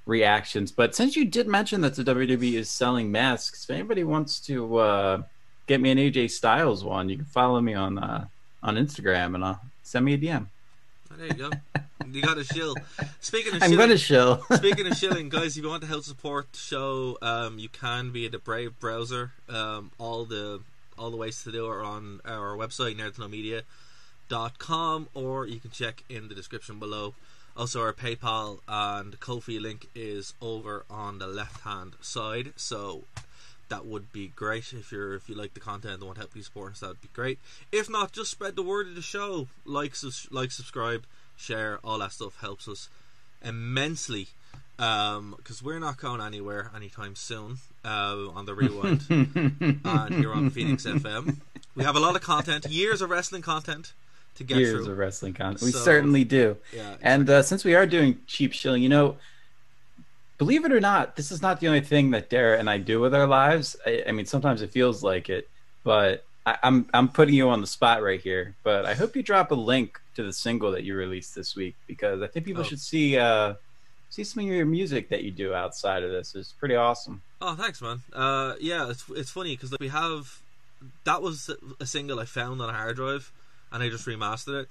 [0.08, 0.72] reactions.
[0.72, 4.78] But since you did mention that the WWE is selling masks, if anybody wants to
[4.80, 5.22] uh,
[5.68, 8.26] get me an AJ Styles one, you can follow me on uh,
[8.64, 10.48] on Instagram and I'll send me a DM.
[11.12, 11.50] Oh, there you go.
[12.12, 12.76] you got a shill.
[13.20, 14.44] Speaking of I'm shilling, to show.
[14.56, 18.12] speaking of shilling, guys, if you want to help support the show, um, you can
[18.12, 19.32] via the Brave browser.
[19.48, 20.62] Um, all the
[20.98, 26.04] all the ways to do it are on our website, nerdtoknowmedia.com, or you can check
[26.10, 27.14] in the description below.
[27.56, 33.04] Also, our PayPal and Ko-fi link is over on the left hand side, so
[33.70, 36.36] that would be great if you're if you like the content and want to help
[36.36, 36.80] you support us.
[36.82, 37.40] That would be great.
[37.72, 39.48] If not, just spread the word of the show.
[39.66, 41.04] Like, sus- like, subscribe,
[41.38, 42.90] share, all that stuff helps us
[43.44, 44.28] immensely.
[44.78, 50.86] Because we're not going anywhere anytime soon uh, on the rewind and here on Phoenix
[50.86, 51.38] FM.
[51.76, 53.92] We have a lot of content, years of wrestling content
[54.36, 54.92] to get Years through.
[54.94, 55.62] of wrestling content.
[55.64, 56.56] We So- certainly do.
[56.74, 59.18] yeah, And uh, since we are doing cheap shilling, you know,
[60.40, 63.00] believe it or not, this is not the only thing that Dara and I do
[63.00, 63.76] with our lives.
[63.86, 65.48] I, I mean, sometimes it feels like it,
[65.84, 68.56] but I, I'm I'm putting you on the spot right here.
[68.64, 71.76] But I hope you drop a link to the single that you released this week
[71.86, 72.66] because I think people Oh.
[72.66, 73.54] should see uh,
[74.10, 76.34] see some of your music that you do outside of this.
[76.34, 77.22] It's pretty awesome.
[77.42, 78.02] Oh, thanks, man.
[78.12, 80.40] Uh, yeah, it's it's funny because like, we have
[81.04, 81.50] that was
[81.80, 83.32] a single I found on a hard drive,
[83.72, 84.70] and I just remastered it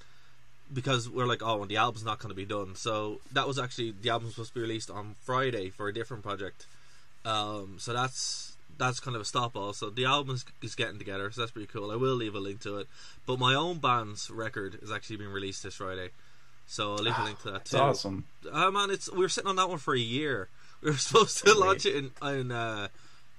[0.73, 2.75] because we're like, oh, well, the album's not going to be done.
[2.75, 5.93] So that was actually the album was supposed to be released on Friday for a
[5.93, 6.65] different project,
[7.25, 9.57] Um, so that's that's kind of a stop.
[9.57, 11.91] Also, the album is, is getting together, so that's pretty cool.
[11.91, 12.87] I will leave a link to it.
[13.25, 16.09] But my own band's record is actually being released this Friday,
[16.65, 17.77] so I'll leave a link to that too.
[17.77, 18.25] awesome.
[18.49, 20.47] Uh, man, it's we were sitting on that one for a year.
[20.81, 22.87] We were supposed to launch it in in uh,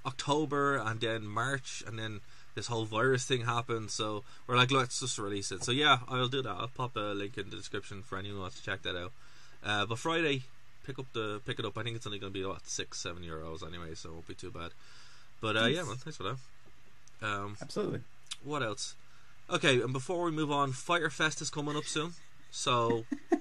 [0.04, 2.20] October and then March, and then
[2.60, 3.90] this whole virus thing happened.
[3.90, 5.64] So we're like, let's just release it.
[5.64, 6.50] So yeah, I'll do that.
[6.50, 9.12] I'll pop a link in the description for anyone who wants to check that out.
[9.64, 10.42] Uh, but Friday,
[10.84, 11.78] pick up the pick it up.
[11.78, 14.28] I think it's only going to be about six, seven euros anyway, so it won't
[14.28, 14.72] be too bad.
[15.40, 16.36] But uh, yeah, man, thanks for that.
[17.22, 18.00] Um, Absolutely.
[18.44, 18.94] what else?
[19.48, 22.12] Okay, and before we move on, Fyter Fest is coming up soon,
[22.50, 23.06] so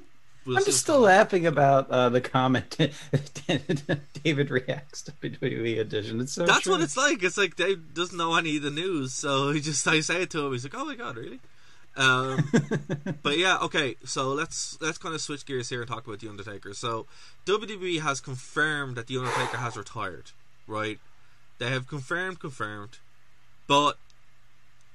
[0.49, 2.75] we'll I'm just still laughing about uh, the comment
[4.23, 6.19] David reacts to WWE edition.
[6.19, 6.73] It's so That's true.
[6.73, 7.23] what it's like.
[7.23, 10.31] It's like Dave doesn't know any of the news, so he just I say it
[10.31, 10.51] to him.
[10.51, 11.39] He's like, "Oh my god, really?"
[11.95, 12.49] Um,
[13.23, 13.95] but yeah, okay.
[14.05, 16.73] So let's let's kind of switch gears here and talk about the Undertaker.
[16.73, 17.05] So
[17.45, 20.31] WWE has confirmed that the Undertaker has retired.
[20.67, 20.99] Right?
[21.57, 22.99] They have confirmed, confirmed,
[23.67, 23.97] but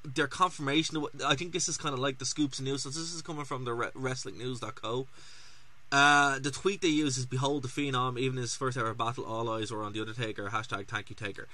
[0.05, 0.97] their confirmation.
[0.97, 2.83] Of, I think this is kind of like the scoops and news.
[2.83, 5.07] So this is coming from the re- WrestlingNews.co.
[5.95, 9.49] Uh, the tweet they use is "Behold the Phenom, even his first ever battle, all
[9.49, 11.47] eyes were on the Undertaker." Hashtag Thank you Taker.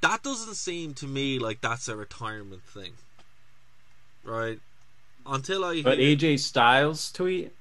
[0.00, 2.92] That doesn't seem to me like that's a retirement thing,
[4.24, 4.58] right?
[5.26, 7.52] Until I But hear- AJ Styles tweet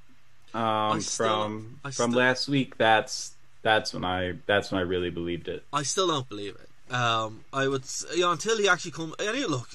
[0.53, 2.77] um, still- from I from last week.
[2.77, 5.63] That's that's when I that's when I really believed it.
[5.73, 6.93] I still don't believe it.
[6.95, 7.83] Um, I would,
[8.15, 9.13] you know, until he actually come.
[9.19, 9.69] He- look,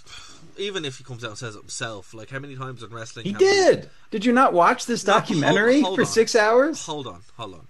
[0.58, 3.24] even if he comes out and says it himself, like how many times in wrestling
[3.26, 3.90] He we- did.
[4.10, 6.06] Did you not watch this No, hold- documentary hold for on.
[6.06, 6.84] six hours?
[6.86, 7.66] Hold on, hold on.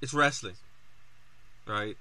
[0.00, 0.54] It's wrestling,
[1.66, 1.96] right?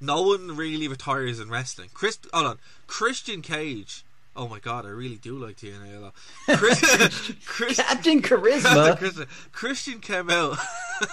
[0.00, 1.90] No one really retires in wrestling.
[1.92, 2.58] Chris, hold on.
[2.86, 4.04] Christian Cage.
[4.36, 6.14] Oh my god, I really do like TNA a lot.
[6.58, 6.80] Chris,
[7.46, 8.96] Chris, Captain Captain Charisma.
[8.96, 10.56] Christian, Christian came out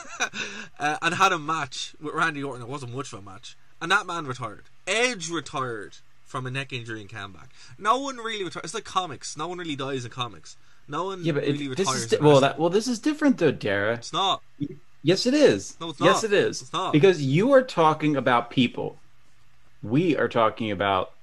[0.80, 2.62] uh, and had a match with Randy Orton.
[2.62, 4.65] It wasn't much of a match, and that man retired.
[4.86, 5.97] Edge retired
[6.28, 7.50] from a neck injury and came back.
[7.80, 8.66] No one really retires.
[8.66, 9.36] It's like comics.
[9.36, 10.58] No one really dies in comics.
[10.88, 12.42] No one Yeah, but really it, this is di- well.
[12.42, 13.96] That well, this is different though, Dara.
[13.96, 14.44] it's not.
[15.04, 15.78] Yes, it is.
[15.80, 16.06] No, it's not.
[16.06, 16.62] Yes, it is.
[16.62, 16.94] It's not.
[16.94, 18.98] Because you are talking about people.
[19.82, 21.13] We are talking about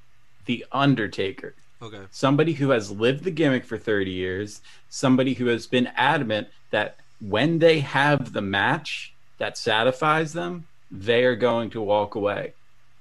[0.47, 1.55] the Undertaker.
[1.83, 2.03] Okay.
[2.11, 6.97] Somebody who has lived the gimmick for 30 years, somebody who has been adamant that
[7.21, 12.55] when they have the match that satisfies them, they are going to walk away.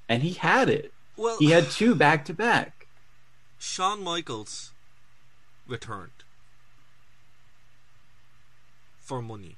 [0.10, 0.93] And he had it.
[1.16, 2.88] Well, He had two back to back.
[3.60, 4.72] Shawn Michaels
[5.68, 6.12] returned
[9.00, 9.56] for money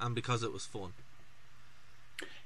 [0.00, 0.92] and because it was fun.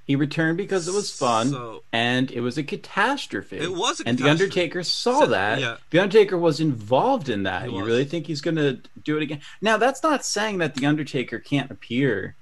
[0.04, 3.58] He returned because it was fun So- and it was a catastrophe.
[3.58, 4.28] It was a and the.
[4.28, 5.60] Undertaker saw So- that.
[5.60, 5.76] yeah.
[5.90, 7.62] The Undertaker was involved in that.
[7.66, 7.86] He You was.
[7.86, 9.40] really think he's going to do it again?
[9.60, 12.34] Now, that's not saying that the Undertaker can't appear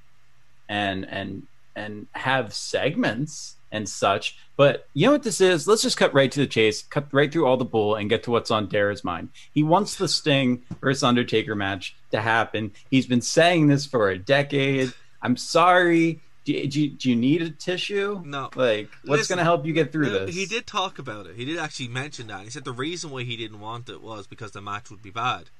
[0.68, 4.37] and and and have segments and such.
[4.56, 5.66] But you know what this is?
[5.68, 8.22] Let's just cut right to the chase, cut right through all the bull, and get
[8.24, 9.30] to what's on Dara's mind.
[9.52, 12.72] He wants the Sting versus Undertaker match to happen.
[12.90, 14.92] He's been saying this for a decade.
[15.22, 16.20] I'm sorry.
[16.44, 18.22] Do, do, do you need a tissue?
[18.24, 18.48] No.
[18.56, 20.35] Like, what's going to help you get through Uh, this?
[20.35, 21.37] He did talk about it.
[21.37, 22.42] He did actually mention that.
[22.44, 25.11] He said the reason why he didn't want it was because the match would be
[25.11, 25.50] bad.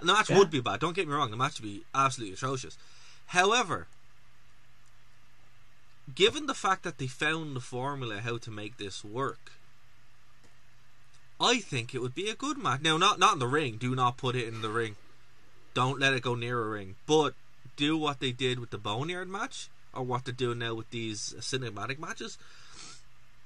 [0.00, 0.38] And the match Yeah.
[0.38, 0.80] would be bad.
[0.80, 1.30] Don't get me wrong.
[1.30, 2.76] The match would be absolutely atrocious.
[3.26, 3.86] However,
[6.14, 9.52] given the fact that they found the formula how to make this work,
[11.40, 12.80] I think it would be a good match.
[12.80, 13.76] Now, not not in the ring.
[13.76, 14.96] Do not put it in the ring.
[15.74, 16.94] Don't let it go near a ring.
[17.06, 17.34] But
[17.76, 21.34] do what they did with the Boneyard match, or what they're doing now with these
[21.40, 22.38] cinematic matches.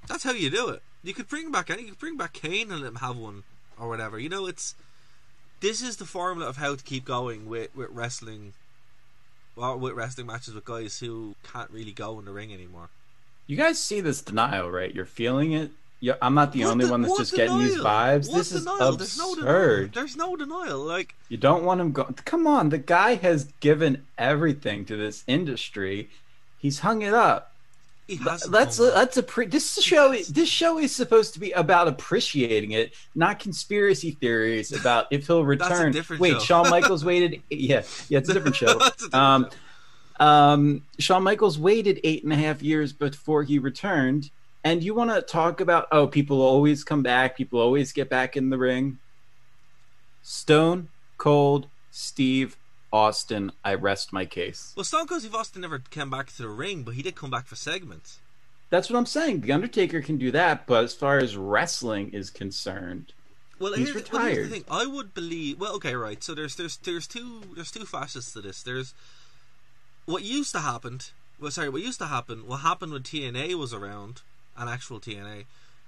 [0.06, 0.82] That's how you do it.
[1.02, 1.82] You could bring back any.
[1.82, 3.42] You could bring back Kane and let him have one
[3.78, 4.18] or whatever.
[4.18, 4.74] You know, it's
[5.60, 8.52] this is the formula of how to keep going with with wrestling.
[9.60, 12.88] Well, with wrestling matches with guys who can't really go in the ring anymore.
[13.46, 14.94] You guys see this denial, right?
[14.94, 15.70] You're feeling it.
[16.00, 18.30] Yeah, I'm not the What only de- one that's just getting these vibes.
[18.30, 18.96] What this is denial?
[18.96, 19.54] There's no denial.
[19.54, 19.92] absurd.
[19.92, 20.78] There's no denial.
[20.78, 22.04] Like You don't want him go.
[22.24, 26.08] Come on, the guy has given everything to this industry.
[26.58, 27.49] He's hung it up.
[28.16, 30.14] That's that's a pre- this show.
[30.28, 35.44] This show is supposed to be about appreciating it, not conspiracy theories about if he'll
[35.56, 35.92] return.
[36.18, 36.38] Wait, show.
[36.40, 37.42] Shawn Michaels waited.
[37.50, 38.76] Yeah, yeah, it's a different show.
[38.80, 39.48] A different Um,
[40.18, 40.24] show.
[40.24, 44.30] um, Shawn Michaels waited eight and a half years before he returned.
[44.62, 48.36] And you want to talk about, oh, people always come back, people always get back
[48.36, 48.98] in the ring.
[50.22, 52.56] Stone, Cold, Steve,
[52.92, 54.72] Austin, I rest my case.
[54.76, 57.30] Well, Stone Cold Steve Austin never came back to the ring, but he did come
[57.30, 58.18] back for segments.
[58.68, 59.40] That's what I'm saying.
[59.40, 63.12] The Undertaker can do that, but as far as wrestling is concerned,
[63.58, 64.50] Well, He's here's, well, here's the retired.
[64.50, 64.64] thing.
[64.70, 65.58] I would believe.
[65.60, 66.22] Well, okay, right.
[66.22, 68.62] So there's there's there's two there's two facets to this.
[68.62, 68.94] There's
[70.06, 71.00] what used to happen
[71.40, 74.20] well, sorry, what used to happen, what happened when TNA was around,
[74.56, 75.44] an actual TNA,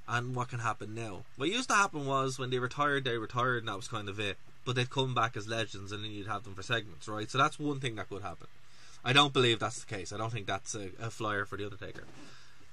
[0.08, 1.24] and what can happen now.
[1.36, 4.18] What used to happen was when they retired, they retired, and that was kind of
[4.18, 4.38] it.
[4.64, 7.30] But they'd come back as legends, and then you'd have them for segments, right?
[7.30, 8.46] So that's one thing that could happen.
[9.04, 10.12] I don't believe that's the case.
[10.12, 12.04] I don't think that's a, a flyer for the Undertaker.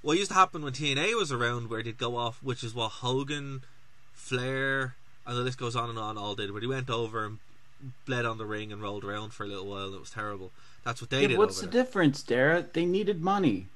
[0.02, 2.88] What used to happen when TNA was around, where they'd go off, which is what
[2.88, 3.62] Hogan,
[4.14, 4.94] Flair,
[5.26, 7.38] and the list goes on and on all did, where they went over and
[8.06, 9.86] bled on the ring and rolled around for a little while.
[9.86, 10.52] And it was terrible.
[10.84, 11.38] That's what they Yeah, did.
[11.38, 11.82] what's the there.
[11.82, 12.64] difference, Dara?
[12.72, 13.66] They needed money.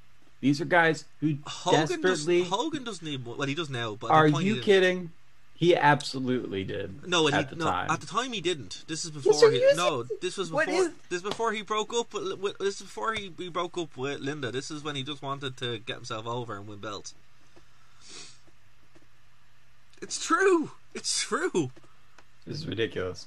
[0.40, 2.42] These are guys who Hogan does, desperately.
[2.44, 5.11] Hogan doesn't need well he does now but are you kidding?
[5.56, 7.06] He absolutely did.
[7.06, 7.90] no, at he, the no time.
[7.90, 11.22] at the time he didn't this is before he, no this was before is- this
[11.22, 14.50] before he broke up with, with this is before he, he broke up with Linda
[14.50, 17.14] this is when he just wanted to get himself over and win belts
[20.02, 21.70] it's true it's true
[22.46, 23.26] This is ridiculous.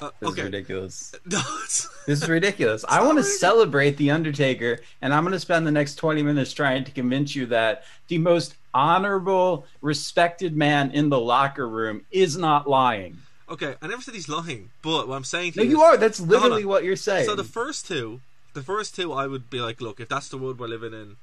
[0.00, 1.14] uh, This okay is ridiculous.
[1.26, 2.84] no it's This is ridiculous.
[2.88, 6.52] I want to celebrate the Undertaker, and I'm going to spend the next 20 minutes
[6.52, 12.36] trying to convince you that the most honorable, respected man in the locker room is
[12.36, 13.18] not lying.
[13.48, 15.96] okay I never said he's lying but what I'm saying to No, you are.
[15.96, 17.26] That's literally what you're saying.
[17.26, 18.20] So the first two,
[18.52, 21.16] the first two, I would be like, look, if that's the world we're living in,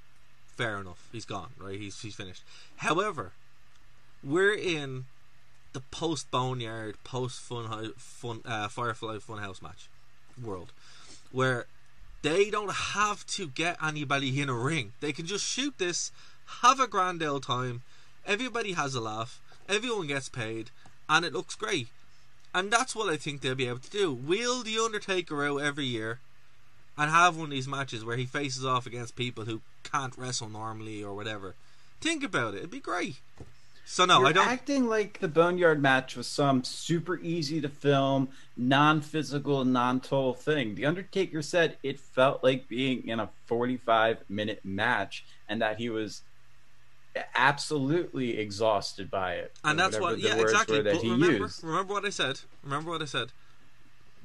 [0.55, 1.07] fair enough.
[1.11, 1.79] He's gone, right?
[1.79, 2.43] He's he's finished.
[2.77, 3.33] However,
[4.23, 5.05] we're in
[5.73, 9.89] the post Boneyard, post Fun Fun uh, Firefly Funhouse match
[10.41, 10.71] world,
[11.31, 11.65] where
[12.21, 14.93] they don't have to get anybody in a ring.
[14.99, 16.11] They can just shoot this,
[16.61, 17.81] have a grand old time.
[18.25, 19.39] Everybody has a laugh.
[19.67, 20.69] Everyone gets paid,
[21.09, 21.87] and it looks great.
[22.53, 24.13] And that's what I think they'll be able to do.
[24.13, 26.19] Wheel the Undertaker out every year
[26.97, 30.49] and have one of these matches where he faces off against people who can't wrestle
[30.49, 31.55] normally or whatever.
[32.01, 32.57] Think about it.
[32.57, 33.15] It'd be great.
[33.85, 34.47] So no, You're I don't.
[34.47, 40.75] acting like the Boneyard match was some super easy to film, non-physical, non-total thing.
[40.75, 46.21] The Undertaker said it felt like being in a 45-minute match, and that he was
[47.35, 49.53] absolutely exhausted by it.
[49.63, 50.19] and that's what.
[50.19, 50.81] Yeah, exactly.
[50.81, 51.63] that But remember, used.
[51.63, 52.41] remember what I said.
[52.63, 53.31] Remember what I said.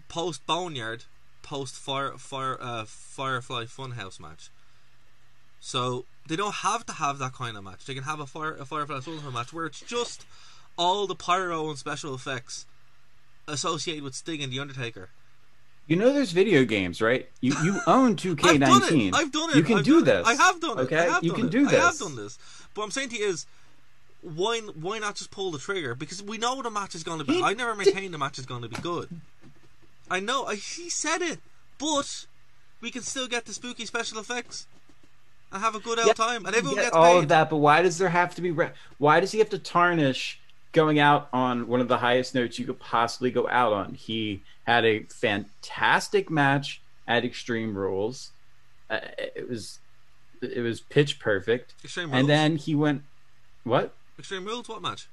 [0.08, 1.04] Post Boneyard,
[1.42, 4.50] post Fire Fire uh, Firefly Funhouse match.
[5.58, 7.84] So they don't have to have that kind of match.
[7.86, 10.24] They can have a Fire a Firefly Funhouse match where it's just
[10.78, 12.66] all the pyro and special effects
[13.48, 15.10] associated with Sting and the Undertaker.
[15.86, 17.28] You know, there's video games, right?
[17.40, 18.44] You you own 2K19.
[18.44, 19.14] I've done it.
[19.14, 19.56] I've done it.
[19.56, 20.24] You can I've do done it.
[20.24, 20.26] this.
[20.26, 20.82] I have done it.
[20.82, 21.50] Okay, you can it.
[21.52, 21.80] do this.
[21.80, 22.38] I have done this.
[22.74, 23.46] But I'm saying to you is,
[24.22, 25.94] why why not just pull the trigger?
[25.94, 27.34] Because we know the match is going to be.
[27.34, 29.08] He I never maintained the match is going to be good.
[30.10, 30.44] I know.
[30.46, 31.38] I, he said it,
[31.78, 32.26] but
[32.80, 34.66] we can still get the spooky special effects
[35.52, 37.18] and have a good old Yeah, time, and everyone get gets all paid.
[37.24, 38.50] of that, but why does there have to be?
[38.50, 40.40] Re- why does he have to tarnish
[40.72, 43.94] going out on one of the highest notes you could possibly go out on?
[43.94, 48.30] He had a fantastic match at Extreme Rules.
[48.90, 48.98] Uh,
[49.34, 49.78] it was
[50.42, 52.20] it was pitch perfect, Extreme Rules.
[52.20, 53.02] and then he went
[53.64, 53.94] what?
[54.18, 54.68] Extreme Rules.
[54.68, 55.08] What match?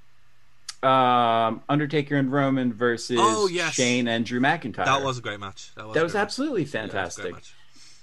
[0.83, 3.73] Um, Undertaker and Roman versus Oh, yes.
[3.73, 4.83] Shane and Drew McIntyre.
[4.83, 5.71] That was a great match.
[5.75, 6.25] That was, that was great match.
[6.25, 7.35] absolutely Yeah, was fantastic.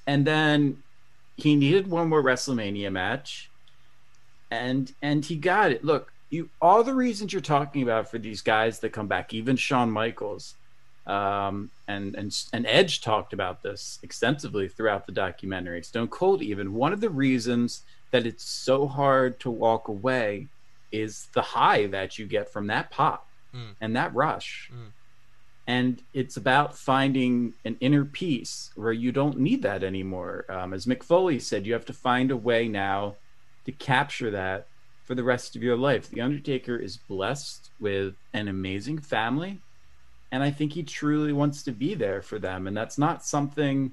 [0.07, 0.83] and then
[1.37, 3.51] he needed one more WrestleMania match,
[4.51, 5.85] and and he got it.
[5.85, 9.57] Look, you all the reasons you're talking about for these guys that come back, even
[9.57, 10.55] Shawn Michaels,
[11.07, 15.83] um, and and and Edge talked about this extensively throughout the documentary.
[15.83, 20.47] Stone Cold, even one of the reasons that it's so hard to walk away
[20.93, 23.75] is the high that you get from that pop Mm.
[23.81, 24.71] and that rush.
[24.73, 24.93] Mm.
[25.67, 30.45] And it's about finding an inner peace where you don't need that anymore.
[30.49, 33.17] Um, as Mick Foley said, you have to find a way now
[33.67, 34.67] to capture that
[35.11, 36.09] for the rest of your life.
[36.09, 39.59] The Undertaker is blessed with an amazing family,
[40.31, 42.69] and I think he truly wants to be there for them.
[42.69, 43.91] And that's not something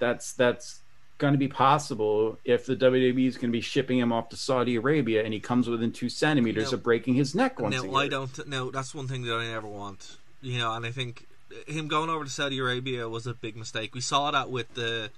[0.00, 0.80] that's that's
[1.18, 4.36] going to be possible if the WWE is going to be shipping him off to
[4.36, 6.78] Saudi Arabia and he comes within two centimeters No.
[6.78, 7.94] of breaking his neck once No.
[7.94, 8.48] I don't.
[8.48, 10.16] No, that's one thing that I never want.
[10.42, 11.24] You know, and I think
[11.68, 13.94] him going over to Saudi Arabia was a big mistake.
[13.94, 15.10] We saw that with the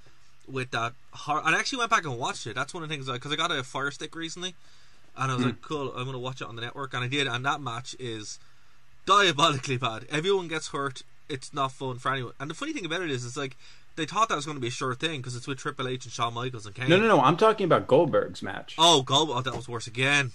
[0.46, 0.92] with that.
[1.12, 2.54] Hor- I actually went back and watched it.
[2.54, 4.54] That's one of the things uh, because I got a Fire Stick recently,
[5.18, 7.26] and I was like, cool, I'm gonna watch it on the network, and I did.
[7.26, 8.38] And that match is
[9.06, 10.06] diabolically bad.
[10.10, 11.02] Everyone gets hurt.
[11.28, 12.32] It's not fun for anyone.
[12.40, 13.56] And the funny thing about it is, it's like
[13.96, 16.04] they thought that was going to be a sure thing because it's with Triple H
[16.04, 16.88] and Shawn Michaels and Kane.
[16.88, 17.20] No, no, no.
[17.20, 18.74] I'm talking about Goldberg's match.
[18.78, 19.36] Oh, Goldberg.
[19.38, 20.30] Oh, that was worse again.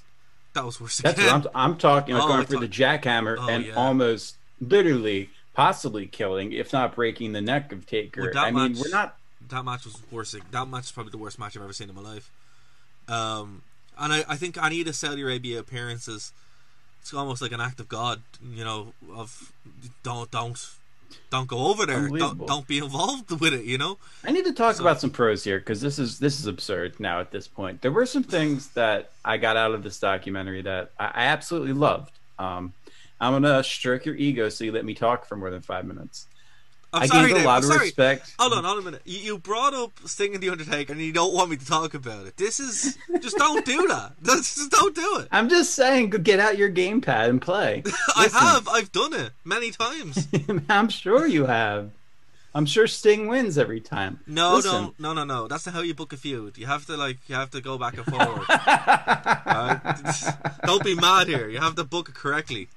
[0.54, 1.42] That was worse That's again.
[1.44, 3.74] what I'm, I'm talking about Oh, going for the jackhammer Oh, and yeah.
[3.74, 8.32] almost literally possibly killing, if not breaking the neck of Taker.
[8.34, 9.18] Well, I mean, we're not.
[9.50, 10.36] that match was worse.
[10.52, 12.30] That match is probably the worst match I've ever seen in my life.
[13.08, 13.64] Um,
[13.98, 16.34] and I, I think any of the Saudi Arabia appearances,
[17.02, 18.22] it's almost like an act of God.
[18.44, 19.52] You know, of
[20.04, 20.58] don't don't
[21.30, 22.08] don't go over there.
[22.08, 23.66] Don't don't be involved with it.
[23.66, 23.98] You know.
[24.24, 27.00] I need to talk So- about some pros here because this is this is absurd
[27.00, 27.82] now at this point.
[27.82, 31.74] There were some things that I got out of this documentary that I, I absolutely
[31.74, 32.12] loved.
[32.40, 32.74] Um,
[33.22, 36.28] I'm gonna stroke your ego so you let me talk for more than five minutes.
[36.94, 37.80] I'm I sorry, gave a Dave, lot I'm of sorry.
[37.88, 38.36] respect.
[38.38, 39.02] Hold on, hold on a minute.
[39.06, 41.96] You, you brought up Sting and the Undertaker, and you don't want me to talk
[41.96, 42.38] about it.
[42.38, 44.14] This is just don't do that.
[44.24, 45.28] Just, just don't do it.
[45.32, 47.84] I'm just saying, get out your gamepad and play.
[48.16, 48.40] I Listen.
[48.40, 48.68] have.
[48.68, 50.28] I've done it many times.
[50.70, 51.90] I'm sure you have.
[52.56, 54.20] I'm sure Sting wins every time.
[54.28, 54.94] No, Listen.
[55.00, 55.48] no, no, no, no.
[55.48, 56.58] That's not how you book a feud.
[56.60, 58.46] You have to like, you have to go back and forward.
[58.48, 59.82] Alright?
[60.64, 61.50] Don't be mad here.
[61.50, 62.68] You have to book it correctly.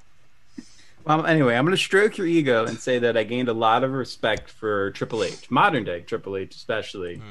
[1.07, 3.85] Well, anyway, I'm going to stroke your ego and say that I gained a lot
[3.85, 7.23] of respect for Triple H, modern day Triple H, especially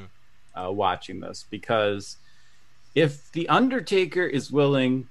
[0.55, 2.15] uh, watching this, because
[2.95, 5.09] if The Undertaker is willing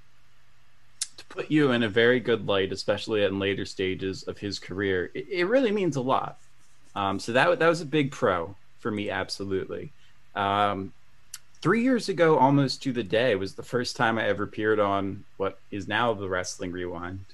[1.15, 5.11] to put you in a very good light, especially in later stages of his career,
[5.13, 6.39] it, it really means a lot.
[6.95, 9.91] Um, so that that was a big pro for me, absolutely.
[10.35, 10.91] Um,
[11.61, 15.23] three years ago, almost to the day, was the first time I ever appeared on
[15.37, 17.25] what is now the Wrestling Rewind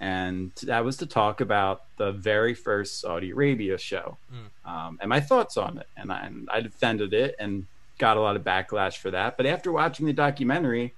[0.00, 4.16] and that was to talk about the very first Saudi Arabia show
[4.64, 5.86] um, and my thoughts on it.
[5.96, 7.66] And I, and I defended it and
[7.98, 9.36] got a lot of backlash for that.
[9.36, 10.94] But after watching the documentary,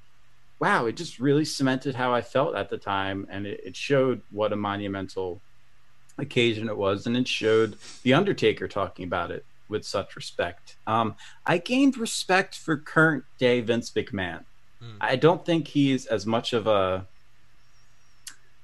[0.61, 4.23] wow, it just really cemented how I felt at the time, and it, it showed
[4.31, 5.41] what a monumental
[6.19, 10.77] occasion it was, and it showed the Undertaker talking about it with such respect.
[10.87, 14.45] Um, I gained respect for current day Vince McMahon.
[14.81, 14.97] Hmm.
[15.01, 17.07] I don't think he's as much of a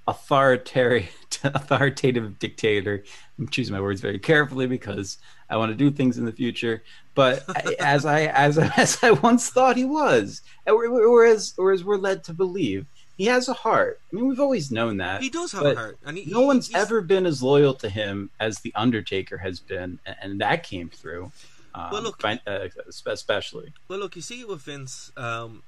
[0.09, 1.09] authoritarian
[1.45, 3.05] authoritative dictator.
[3.39, 5.19] I'm choosing my words very carefully because
[5.51, 6.83] i want to do things in the future.
[7.15, 7.45] But
[7.81, 11.99] as i as, as i once thought he was or, or as or as we're
[11.99, 14.01] led to believe he has a heart.
[14.11, 15.23] I mean we've always known that.
[15.23, 17.89] He does have a heart, and he, no he- one's ever been as loyal to
[17.89, 21.31] him as the undertaker has been and, and that came through
[21.75, 22.69] um, Well, look- uh,
[23.13, 23.73] especially.
[23.89, 25.13] Well, look, you see it with Vince.
[25.17, 25.63] Um,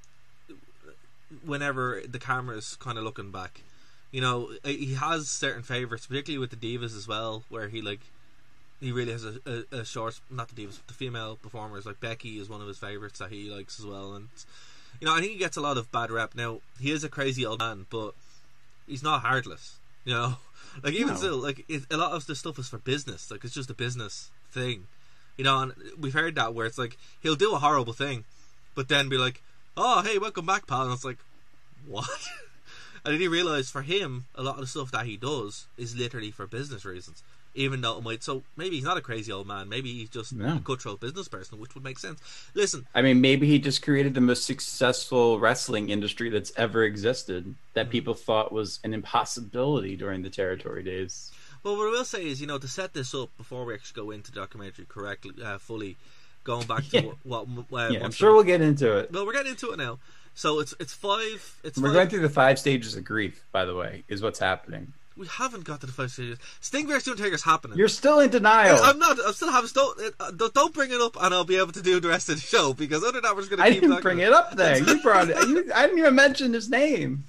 [1.45, 3.63] whenever the camera's kind of looking back,
[4.13, 7.81] you know, uh, he has certain favorites, particularly with the divas as well, where he
[7.83, 8.01] like
[8.81, 11.87] he really has a, a, a short, not the divas, the female performers.
[11.87, 14.29] Like Becky is one of his favorites that he likes as well, and
[15.01, 16.35] you know, I think he gets a lot of bad rep.
[16.35, 18.13] Now he is a crazy old man, but
[18.87, 19.77] he's not heartless.
[20.05, 20.37] You know,
[20.83, 21.17] like even No.
[21.17, 23.31] still, like it, a lot of the stuff is for business.
[23.31, 24.87] Like it's just a business thing.
[25.37, 28.25] You know, and we've heard that where it's like he'll do a horrible thing,
[28.75, 29.43] but then be like,
[29.77, 31.19] "Oh, hey, welcome back, pal." And it's like,
[31.87, 32.09] what?
[33.05, 35.97] and then you realize for him, a lot of the stuff that he does is
[35.97, 37.23] literally for business reasons.
[37.53, 39.69] Even though it might, so maybe he's not a crazy old man.
[39.69, 40.59] Maybe he's just No.
[40.59, 42.21] a cutthroat business person, which would make sense.
[42.55, 47.57] Listen, I mean, maybe he just created the most successful wrestling industry that's ever existed
[47.75, 47.91] that Mm-hmm.
[47.91, 51.33] people thought was an impossibility during the territory days.
[51.65, 54.01] Well, what I will say is, you know, to set this up before we actually
[54.01, 55.97] go into the documentary correctly, uh, fully,
[56.45, 57.11] going back to Yeah.
[57.25, 59.11] what, what uh, yeah, I'm sure we'll get into it.
[59.13, 59.99] Well, we're getting into it now.
[60.35, 61.59] So it's it's five.
[61.65, 64.39] It's We're five, going through the five stages of grief, by the way, is what's
[64.39, 64.93] happening.
[65.17, 66.39] We haven't got to the five stages.
[66.61, 67.77] Sting vs Undertaker's happening.
[67.77, 68.79] You're still in denial.
[68.83, 69.19] I'm not.
[69.27, 69.69] I'm still having.
[69.75, 72.29] Don't, uh, don't don't bring it up, and I'll be able to do the rest
[72.31, 74.21] of the show because other than that, we're just going to I keep didn't bring
[74.21, 74.79] it up there.
[74.79, 75.37] You brought it.
[75.49, 77.25] You, I didn't even mention his name.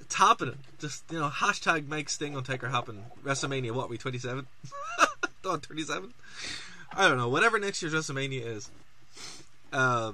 [0.00, 0.58] It's happening.
[0.78, 3.04] Just you know, hashtag make Sting Undertaker happen.
[3.24, 3.72] WrestleMania.
[3.72, 4.46] What we 27?
[5.44, 6.12] Not 27.
[6.92, 7.28] I don't know.
[7.28, 8.70] Whatever next year's WrestleMania is.
[9.72, 10.12] Uh,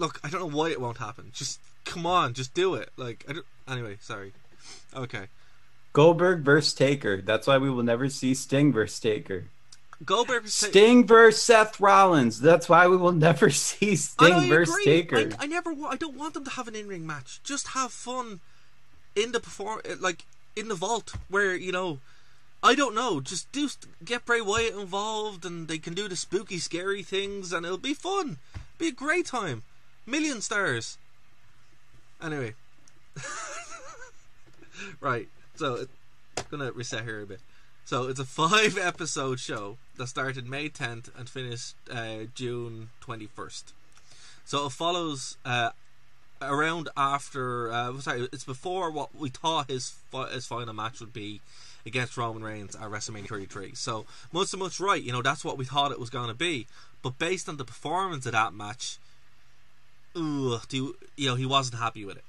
[0.00, 1.30] look, I don't know why it won't happen.
[1.32, 2.90] Just come on, just do it.
[2.96, 3.46] Like I don't.
[3.68, 4.32] Anyway, sorry.
[4.94, 5.26] Okay.
[5.92, 7.20] Goldberg versus Taker.
[7.20, 9.44] That's why we will never see Sting versus Taker.
[10.04, 10.44] Goldberg.
[10.44, 12.40] ta- Sting versus Seth Rollins.
[12.40, 14.84] That's why we will never see Sting I versus agree.
[14.84, 15.16] Taker.
[15.38, 15.72] I, I never.
[15.72, 17.40] wa- I don't want them to have an in-ring match.
[17.44, 18.40] Just have fun
[19.14, 20.24] in the perform, uh, like
[20.56, 21.98] in the vault, where you know.
[22.62, 23.22] I don't know.
[23.22, 23.70] Just do
[24.04, 27.94] get Bray Wyatt involved, and they can do the spooky, scary things, and it'll be
[27.94, 28.36] fun.
[28.54, 29.62] It'll Be a great time.
[30.06, 30.98] Million stars.
[32.22, 32.54] Anyway,
[35.00, 35.28] right.
[35.56, 35.88] So it,
[36.50, 37.40] gonna reset here a bit.
[37.84, 43.64] So it's a five episode show that started May 10th and finished uh, June 21st.
[44.44, 45.70] So it follows uh,
[46.42, 47.72] around after.
[47.72, 51.40] Uh, sorry, it's before what we thought his fi- his final match would be
[51.86, 53.74] against Roman Reigns at WrestleMania 33.
[53.74, 56.34] So much so much right, you know that's what we thought it was going to
[56.34, 56.66] be.
[57.02, 58.98] But based on the performance of that match,
[60.16, 62.24] ugh, do you know he wasn't happy with it.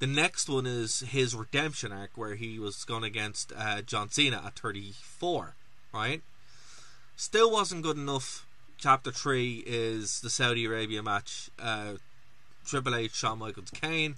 [0.00, 4.42] The next one is his redemption arc, where he was going against uh, John Cena
[4.44, 5.54] at 34,
[5.92, 6.22] right?
[7.16, 8.44] Still wasn't good enough.
[8.76, 11.48] Chapter 3 is the Saudi Arabia match.
[11.58, 11.94] Uh,
[12.66, 14.16] Triple H, Shawn Michaels, Kane.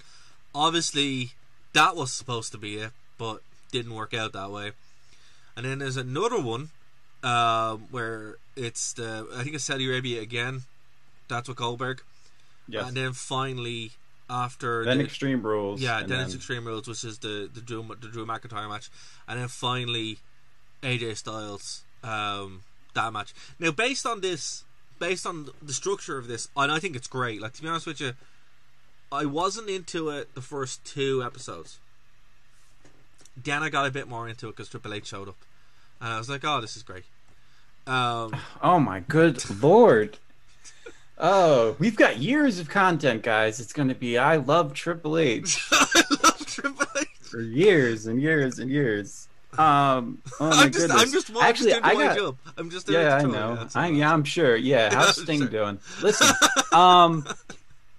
[0.55, 1.33] Obviously,
[1.75, 4.73] that was supposed to be it, but didn't work out that way.
[5.57, 6.71] and then there's another one
[7.23, 10.63] uh, where it's the I think it's Saudi Arabia again.
[11.29, 12.03] That's with Goldberg,
[12.69, 12.89] Yes.
[12.89, 13.93] and then finally
[14.29, 15.81] after then the, Extreme Rules.
[15.81, 18.91] yeah, and then, it's Extreme Rules, which is the the Drew the Drew McIntyre match,
[19.29, 20.19] and then finally
[20.83, 22.63] AJ Styles um,
[22.95, 23.35] that match.
[23.59, 24.65] Now, based on this,
[24.99, 27.41] based on the structure of this, and I think it's great.
[27.41, 28.13] Like to be honest with you,
[29.13, 31.79] I wasn't into it the first two episodes.
[33.37, 35.37] Then I got a bit more into it because Triple H showed up,
[36.01, 37.05] and I was like, "Oh, this is great."
[37.87, 40.19] Um, Oh my good lord.
[41.19, 43.59] Oh, we've got years of content, guys.
[43.59, 47.09] It's going to be I love Triple H I love Triple H.
[47.23, 49.29] for years and years and years.
[49.59, 51.03] Um, oh my I'm just, goodness.
[51.03, 52.37] I'm just, I'm Actually, just doing I my got, job.
[52.59, 53.57] I'm just doing yeah, I know.
[53.57, 54.57] that's I, yeah, I'm sure.
[54.57, 55.49] Yeah, how's I'm Sting sure.
[55.49, 55.79] doing?
[56.03, 56.29] Listen,
[56.73, 57.27] um,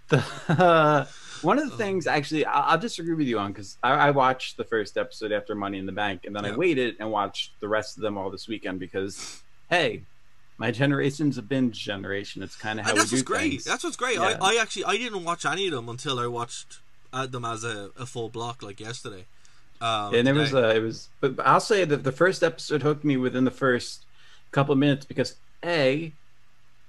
[0.10, 1.06] the uh,
[1.42, 4.58] one of the things actually I, I'll disagree with you on because I, I watched
[4.58, 7.68] the first episode after Money in the Bank, and then I waited and watched the
[7.68, 9.42] rest of them all this weekend because,
[9.72, 10.04] hey,
[10.58, 12.42] my generation's a binge generation.
[12.44, 13.50] It's kind of how And we that's do what's great.
[13.52, 13.64] things.
[13.64, 14.16] That's what's great.
[14.16, 14.38] Yeah.
[14.42, 16.80] I, I actually I didn't watch any of them until I watched
[17.14, 19.26] uh, them as a, a full block like yesterday.
[19.80, 23.04] Um, and it was uh, it was but I'll say that the first episode hooked
[23.04, 24.06] me within the first
[24.52, 26.12] couple of minutes because a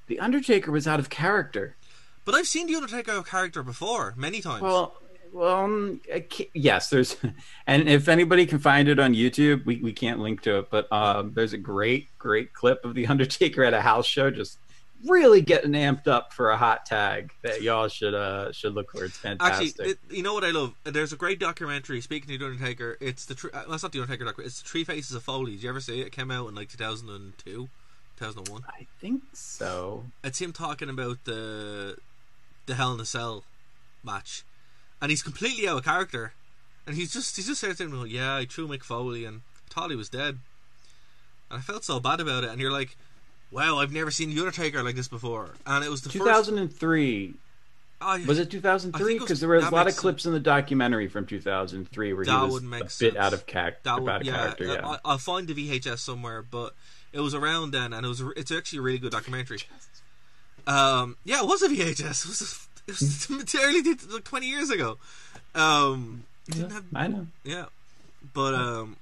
[0.06, 1.74] the Undertaker was out of character.
[2.24, 4.62] but I've seen the Undertaker character before many times.
[4.62, 4.94] Well,
[5.32, 6.00] well, um,
[6.54, 7.16] yes, there's,
[7.66, 10.90] and if anybody can find it on YouTube, we, we can't link to it, but
[10.92, 14.58] um, there's a great, great clip of the Undertaker at a house show, just
[15.04, 19.04] really getting amped up for a hot tag that y'all should uh should look for.
[19.04, 19.86] It's Actually, fantastic.
[19.86, 20.74] it, you know what I love?
[20.84, 22.00] There's a great documentary.
[22.00, 24.46] Speaking of the Undertaker, it's the tr- uh, well, it's not the Undertaker documentary.
[24.46, 25.52] It's the Three Faces of Foley.
[25.52, 26.08] Did you ever see it?
[26.08, 27.68] It came out in like 2002,
[28.16, 28.62] 2001.
[28.68, 30.04] I think so.
[30.24, 31.98] It's him talking about the
[32.66, 33.44] the Hell in a Cell
[34.04, 34.44] match,
[35.00, 36.32] and he's completely out of character,
[36.86, 39.96] and he's just he's just saying, "Well, yeah, I threw Mick Foley and thought he
[39.96, 40.38] was dead,"
[41.50, 42.50] and I felt so bad about it.
[42.50, 42.96] And you're like,
[43.50, 46.24] "Wow, I've never seen the Undertaker like this before," and it was the first.
[46.24, 47.34] 2003
[48.00, 49.04] I- was it 2003?
[49.04, 51.26] think it was- Because there was a lot of makes clips in the documentary from
[51.26, 54.22] 2003 where he was would a make bit out of, cac- That out would, of
[54.22, 54.64] yeah, character.
[54.66, 54.86] Yeah.
[54.86, 56.74] I, I'll find the VHS somewhere, but
[57.12, 59.62] it was around then, and it was it's actually a really good documentary.
[60.66, 62.24] Um, yeah, it was a VHS.
[62.24, 63.26] It was, it was
[63.84, 64.98] did like twenty years ago.
[65.54, 67.26] Um, didn't have, I know.
[67.44, 67.66] yeah,
[68.34, 68.96] but um,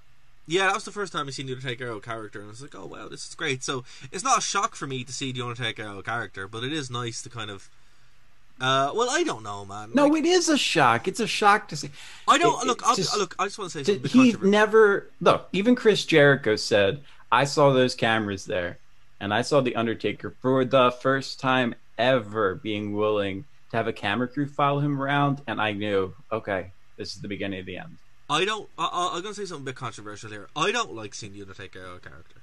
[0.46, 2.74] yeah, that was the first time I seen the Undertaker character, and I was like,
[2.74, 3.62] oh wow, this is great.
[3.64, 6.90] So it's not a shock for me to see the Undertaker character, but it is
[6.90, 7.68] nice to kind of.
[8.58, 9.90] Uh, well, I don't know, man.
[9.92, 11.06] No, Like, it is a shock.
[11.06, 11.90] It's a shock to see.
[12.26, 12.82] I don't it- look.
[12.86, 14.10] I'll, just- look, I just want to say something.
[14.10, 18.78] he never look even chris jericho said i saw those cameras there
[19.20, 23.92] and i saw the undertaker for the first time ever being willing to have a
[23.92, 27.76] camera crew follow him around and i knew okay this is the beginning of the
[27.76, 27.96] end
[28.28, 28.68] I don't.
[28.76, 30.48] I, going to say something a bit controversial here.
[30.56, 32.40] I don't like seeing the Undertaker out of character.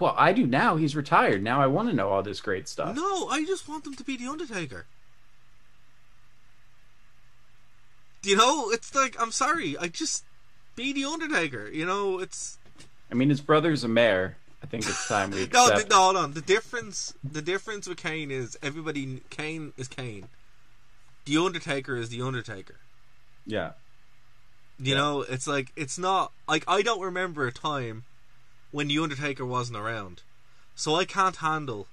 [0.00, 2.96] well i do now he's retired now i want to know all this great stuff
[2.96, 4.86] No, I just want them to be the Undertaker.
[8.22, 9.76] You know, it's like I'm sorry.
[9.78, 10.24] I just
[10.76, 11.68] be the Undertaker.
[11.68, 12.58] You know, it's
[13.10, 15.96] i mean his brother's a mayor i think it's time we no, the, no.
[15.96, 16.32] Hold on.
[16.34, 17.14] The difference.
[17.24, 19.22] The difference with Kane is everybody.
[19.30, 20.28] Kane is Kane.
[21.24, 22.76] The Undertaker is the Undertaker.
[23.46, 23.72] yeah
[24.78, 24.98] You Yeah.
[25.00, 28.04] know, it's like it's not like I don't remember a time
[28.70, 30.22] when the Undertaker wasn't around,
[30.74, 31.86] so I can't handle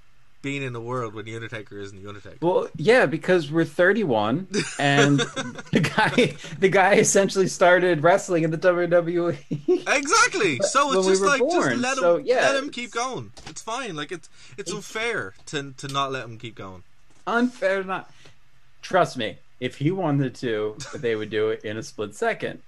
[0.48, 2.38] being in the world when the Undertaker isn't the Undertaker.
[2.39, 4.48] Well, yeah, because we're 31,
[4.80, 5.20] and
[5.74, 9.38] the guy, the guy essentially started wrestling in the WWE.
[9.89, 10.58] Exactly.
[10.60, 12.91] So it's When we just like born, just let him so, yeah, let him keep
[12.91, 13.34] going.
[13.48, 13.98] It's fine.
[13.98, 16.84] Like it's it's unfair to to not let him keep going.
[17.28, 18.10] Unfair, not.
[18.82, 22.62] Trust me, if he wanted to, they would do it in a split second.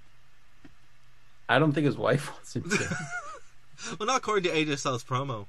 [1.47, 2.97] I don't think his wife wants him to.
[3.97, 5.45] Well, not according to AJ Styles promo.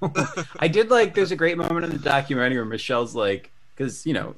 [0.58, 1.14] I did like.
[1.14, 4.34] There's a great moment in the documentary where Michelle's like, because you know,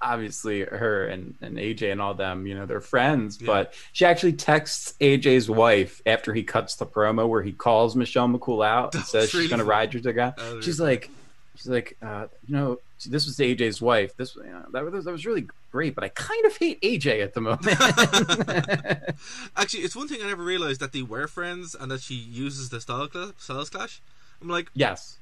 [0.00, 3.40] obviously her and and AJ and all them, you know, they're friends.
[3.40, 3.46] Yeah.
[3.46, 8.28] But she actually texts AJ's wife after he cuts the promo where he calls Michelle
[8.28, 10.32] McCool out and says she's gonna ride you to guy.
[10.62, 11.10] She's like,
[11.56, 14.16] she's like, uh, you know, this was AJ's wife.
[14.16, 17.22] This, you know, that was that was really great, but I kind of hate AJ
[17.22, 17.66] at the moment.
[19.56, 22.70] Actually, it's one thing I never realized that they were friends and that she uses
[22.70, 24.00] the style cla- styles clash.
[24.42, 25.18] I'm like, yes.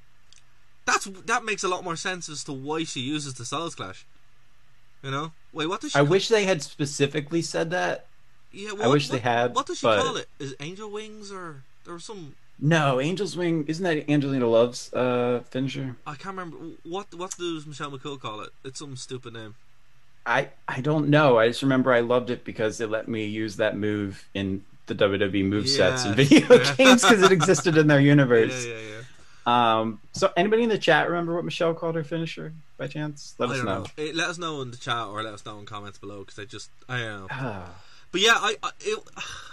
[0.86, 4.06] that's that makes a lot more sense as to why she uses the styles clash.
[5.02, 5.32] You know?
[5.52, 5.98] Wait, what does she?
[5.98, 8.06] I wish they had specifically said that.
[8.50, 10.26] Yeah, I wish they had, What does she but- call it?
[10.38, 12.34] Is it Angel Wings or there was some?
[12.60, 15.94] No, Angel's Wing isn't that Angelina Love's uh, finisher?
[16.06, 18.50] I can't remember what what does Michelle McCool call it?
[18.64, 19.54] It's some stupid name.
[20.26, 21.38] I I don't know.
[21.38, 24.94] I just remember I loved it because it let me use that move in the
[24.96, 26.46] WWE movesets in Yeah.
[26.46, 28.66] video games because it existed in their universe.
[28.66, 28.94] Yeah, yeah, yeah.
[29.48, 33.34] Um, so anybody in the chat remember what Michelle called her finisher by chance?
[33.38, 33.84] Let I us know.
[33.96, 34.12] know.
[34.12, 36.44] Let us know in the chat or let us know in comments below because I
[36.44, 37.26] just I don't know.
[37.30, 37.70] Ah.
[38.12, 38.98] But yeah, I, I it,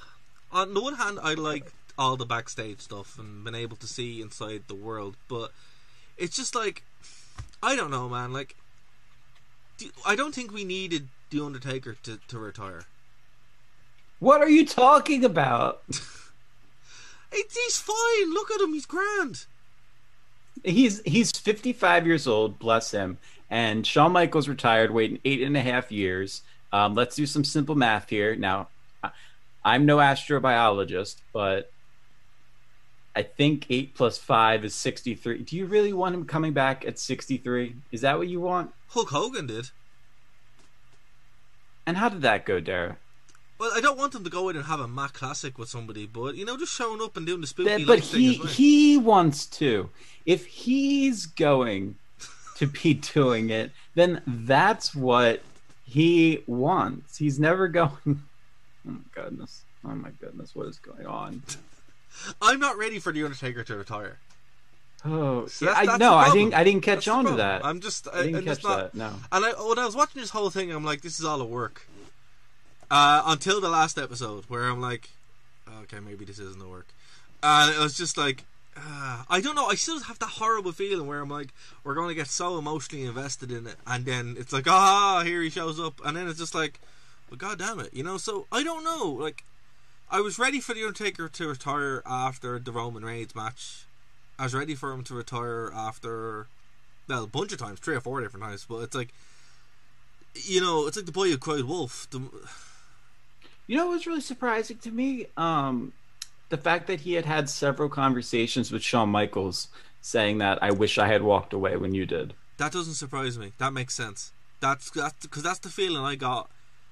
[0.51, 4.21] on the one hand, I like all the backstage stuff and been able to see
[4.21, 5.53] inside the world, but
[6.17, 6.83] it's just like
[7.63, 8.33] I don't know, man.
[8.33, 8.57] Like,
[10.05, 12.83] I don't think we needed the Undertaker to to retire.
[14.19, 15.83] what are you talking about?
[17.31, 18.33] He's fine.
[18.33, 18.73] Look at him.
[18.73, 19.45] He's grand.
[20.66, 23.18] He's he's 55 years old, bless him.
[23.49, 26.41] And Shawn Michaels retired, waiting eight and a half years.
[26.74, 28.36] Um, let's do some simple math here.
[28.36, 28.70] Now,
[29.63, 31.72] I'm no astrobiologist, but
[33.16, 35.43] I think eight plus five is 63.
[35.43, 37.76] Do you really want him coming back at 63?
[37.91, 38.74] Is that what you want?
[38.89, 39.70] Hulk Hogan did.
[41.86, 42.97] And how did that go, Dara?
[43.57, 46.05] Well, I don't want him to go in and have a Mac Classic with somebody,
[46.05, 47.85] but you know, just showing up and doing the spooky.
[47.85, 49.89] But thing he is he wants to.
[50.25, 51.95] If he's going
[52.57, 55.41] to be doing it, then that's what
[55.85, 57.17] he wants.
[57.17, 58.23] He's never going.
[58.87, 59.63] Oh my goodness!
[59.83, 60.55] Oh my goodness!
[60.55, 61.41] What is going on?
[62.41, 64.19] I'm not ready for the Undertaker to retire.
[65.03, 66.53] Oh, So yeah, that's- I, no, I didn't.
[66.53, 67.65] I didn't catch That's on to that.
[67.65, 68.07] I'm just.
[68.13, 68.95] I didn't I'm just catch not, that.
[68.95, 69.13] No.
[69.31, 71.45] And I, when I was watching this whole thing, I'm like, this is all a
[71.45, 71.87] work.
[72.91, 75.09] Uh, until the last episode, where I'm like,
[75.83, 76.88] okay, maybe this isn't a work.
[77.41, 78.43] And it was just like,
[78.77, 79.67] uh, I don't know.
[79.67, 81.49] I still have that horrible feeling where I'm like,
[81.83, 85.41] we're going to get so emotionally invested in it, and then it's like, ah, here
[85.41, 86.79] he shows up, and then it's just like,
[87.29, 88.17] well, god damn it, you know.
[88.17, 89.09] So I don't know.
[89.09, 89.43] Like,
[90.11, 93.86] I was ready for the Undertaker to retire after the Roman Reigns match.
[94.38, 96.47] I was ready for him to retire after,
[97.07, 98.65] well, a bunch of times, three or four different times.
[98.67, 99.13] But it's like,
[100.36, 102.07] you know, it's like the boy who cried wolf.
[102.11, 102.21] The,
[103.68, 105.28] You know it was really surprising to me?
[105.38, 105.93] Um,
[106.49, 109.70] the fact that he had had several conversations with Shawn Michaels
[110.01, 112.34] saying that I wish I had walked away when you did.
[112.57, 113.53] that doesn't surprise me.
[113.57, 114.32] That makes sense.
[114.59, 116.49] That's that's because that's the feeling I got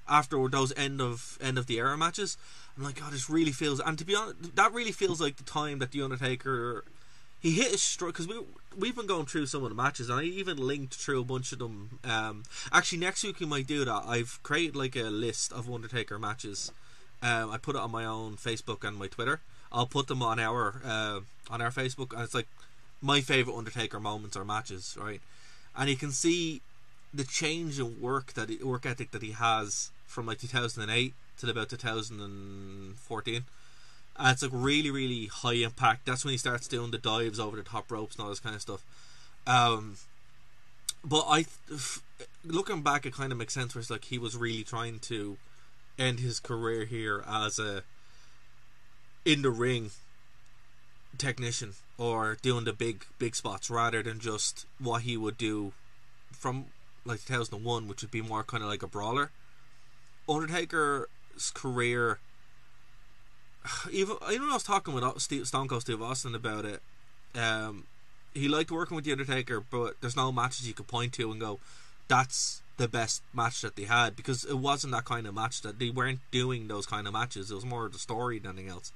[0.08, 2.36] after those end of end of the era matches.
[2.76, 3.80] I'm like, God, this really feels.
[3.80, 6.84] And to be honest, that really feels like the time that the Undertaker
[7.40, 8.40] he hit his stroke because we
[8.78, 11.52] we've been going through some of the matches and I even linked through a bunch
[11.52, 11.98] of them.
[12.04, 14.02] Um, actually, next week we might do that.
[14.06, 16.72] I've created like a list of Undertaker matches.
[17.22, 19.40] Um, I put it on my own Facebook and my Twitter.
[19.72, 21.20] I'll put them on our uh,
[21.50, 22.46] on our Facebook, and it's like
[23.00, 25.20] my favorite Undertaker moments or matches, right?
[25.76, 26.60] And you can see
[27.12, 31.50] the change in work that he, work ethic that he has from like 2008 to
[31.50, 33.44] about 2014.
[34.16, 36.06] And it's like really, really high impact.
[36.06, 38.54] That's when he starts doing the dives over the top ropes and all this kind
[38.54, 38.82] of stuff.
[39.46, 39.96] Um,
[41.04, 41.46] but I,
[42.44, 43.74] looking back, it kind of makes sense.
[43.74, 45.36] Where it's like he was really trying to
[45.98, 47.82] end his career here as a
[49.24, 49.90] in the ring
[51.16, 55.72] technician or doing the big big spots rather than just what he would do
[56.32, 56.66] from
[57.04, 59.30] like 2001 which would be more kind of like a brawler
[60.28, 62.18] Undertaker's career
[63.90, 66.82] even I know I was talking with Steve, Stone Cold Steve Austin about it
[67.34, 67.84] um,
[68.32, 71.40] he liked working with the Undertaker but there's no matches you could point to and
[71.40, 71.58] go
[72.08, 75.78] that's the best match that they had because it wasn't that kind of match that
[75.78, 77.50] they weren't doing those kind of matches.
[77.50, 78.92] It was more the story than anything else.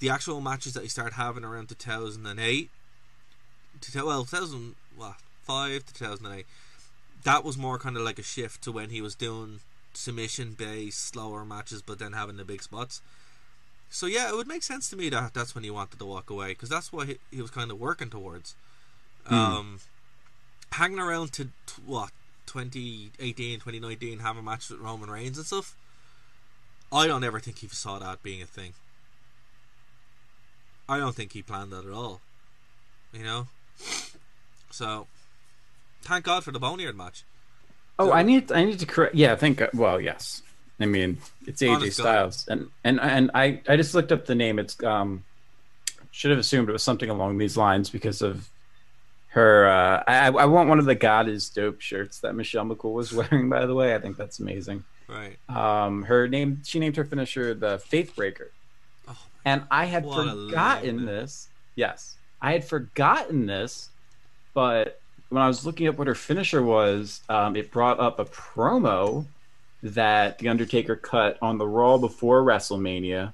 [0.00, 2.70] The actual matches that he started having around 2008
[3.80, 6.46] to well 2005 to 2008
[7.24, 9.60] that was more kind of like a shift to when he was doing
[9.94, 13.00] submission based slower matches but then having the big spots
[13.90, 16.30] so yeah it would make sense to me that that's when he wanted to walk
[16.30, 18.54] away because that's what he, he was kind of working towards
[19.28, 19.80] um
[20.72, 22.10] hanging around to t- what
[22.46, 25.76] 2018 2019 having matches with Roman Reigns and stuff
[26.92, 28.72] I don't ever think he saw that being a thing
[30.90, 32.20] I don't think he planned that at all.
[33.12, 33.46] You know?
[34.70, 35.06] So
[36.02, 37.22] thank God for the Boneyard match.
[37.96, 39.14] Oh, I need I need to correct.
[39.14, 39.62] Yeah, I think.
[39.72, 40.42] Well, yes.
[40.80, 42.02] I mean, it's AJ Honest God.
[42.04, 44.58] Styles, and and and I I just looked up the name.
[44.58, 45.24] It's um,
[46.10, 48.48] should have assumed it was something along these lines because of
[49.28, 49.68] her.
[49.68, 53.12] Uh, I I want one of the God is dope shirts that Michelle McCool was
[53.14, 53.48] wearing.
[53.50, 54.84] By the way, I think that's amazing.
[55.06, 55.36] Right.
[55.48, 58.50] Um, her name she named her finisher the Faith Breaker,
[59.08, 61.48] Oh, and I had forgotten this.
[61.74, 63.90] Yes, I had forgotten this,
[64.54, 68.24] but when I was looking up what her finisher was, um, it brought up a
[68.24, 69.26] promo
[69.82, 73.32] that the Undertaker cut on the Raw before WrestleMania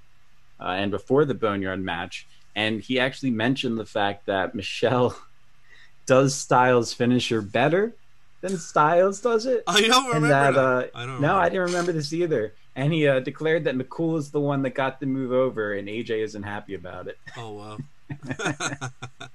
[0.60, 5.18] uh, and before the Boneyard match, and he actually mentioned the fact that Michelle
[6.06, 7.94] does Styles' finisher better
[8.42, 10.60] than Styles does it I don't remember that, that.
[10.60, 11.40] uh, I don't no, remember.
[11.40, 12.52] I didn't remember this either.
[12.76, 15.88] and he uh, declared that McCool is the one that got the move over, and
[15.88, 17.18] AJ isn't happy about it.
[17.36, 17.78] Oh wow.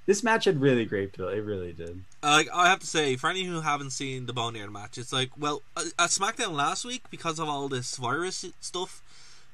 [0.06, 1.32] This match had really great build.
[1.34, 2.02] It really did.
[2.22, 5.30] Like I have to say, for any who haven't seen the Boneyard match, it's like,
[5.36, 9.02] well, uh, at SmackDown last week because of all this virus stuff,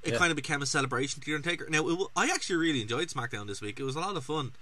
[0.03, 0.19] it Yeah.
[0.19, 1.67] kind of became a celebration to the Undertaker.
[1.71, 3.81] Now, it, I actually really enjoyed SmackDown this week.
[3.81, 4.53] It was a lot of fun,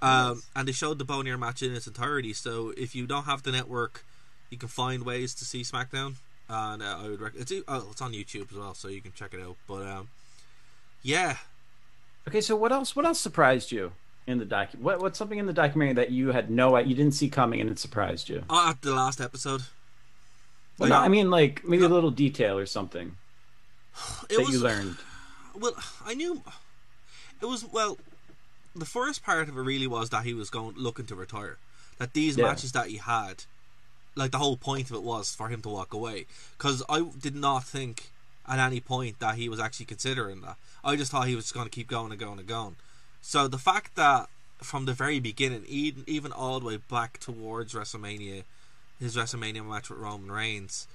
[0.00, 2.32] um, and they showed the Boneyard match in its entirety.
[2.32, 4.04] So if you don't have the network,
[4.48, 6.14] you can find ways to see SmackDown,
[6.48, 9.12] and uh, I would rec- it's oh, it's on YouTube as well, so you can
[9.12, 9.56] check it out.
[9.68, 10.08] But um,
[11.02, 11.36] yeah,
[12.28, 12.94] Okay, so what else?
[12.96, 13.92] What else surprised you
[14.30, 14.70] in the doc?
[14.78, 17.68] What, what's something in the documentary that you had no, you didn't see coming, and
[17.70, 18.44] it surprised you?
[18.48, 19.62] uh, at the last episode,
[20.78, 23.16] Well, no, I mean like maybe a little detail or something
[24.30, 24.96] it that was you learned.
[25.54, 25.74] Well,
[26.06, 26.42] I knew
[27.42, 27.98] it was well.
[28.74, 31.58] The first part of it really was that he was going looking to retire.
[31.98, 32.44] That these Yeah.
[32.46, 33.44] matches that he had,
[34.14, 36.26] like the whole point of it was for him to walk away.
[36.56, 38.10] Because I did not think
[38.48, 40.56] at any point that he was actually considering that.
[40.84, 42.76] I just thought he was just going to keep going and going and going.
[43.22, 47.74] So the fact that from the very beginning, even even all the way back towards
[47.74, 48.44] WrestleMania,
[48.98, 50.86] his WrestleMania match with Roman Reigns,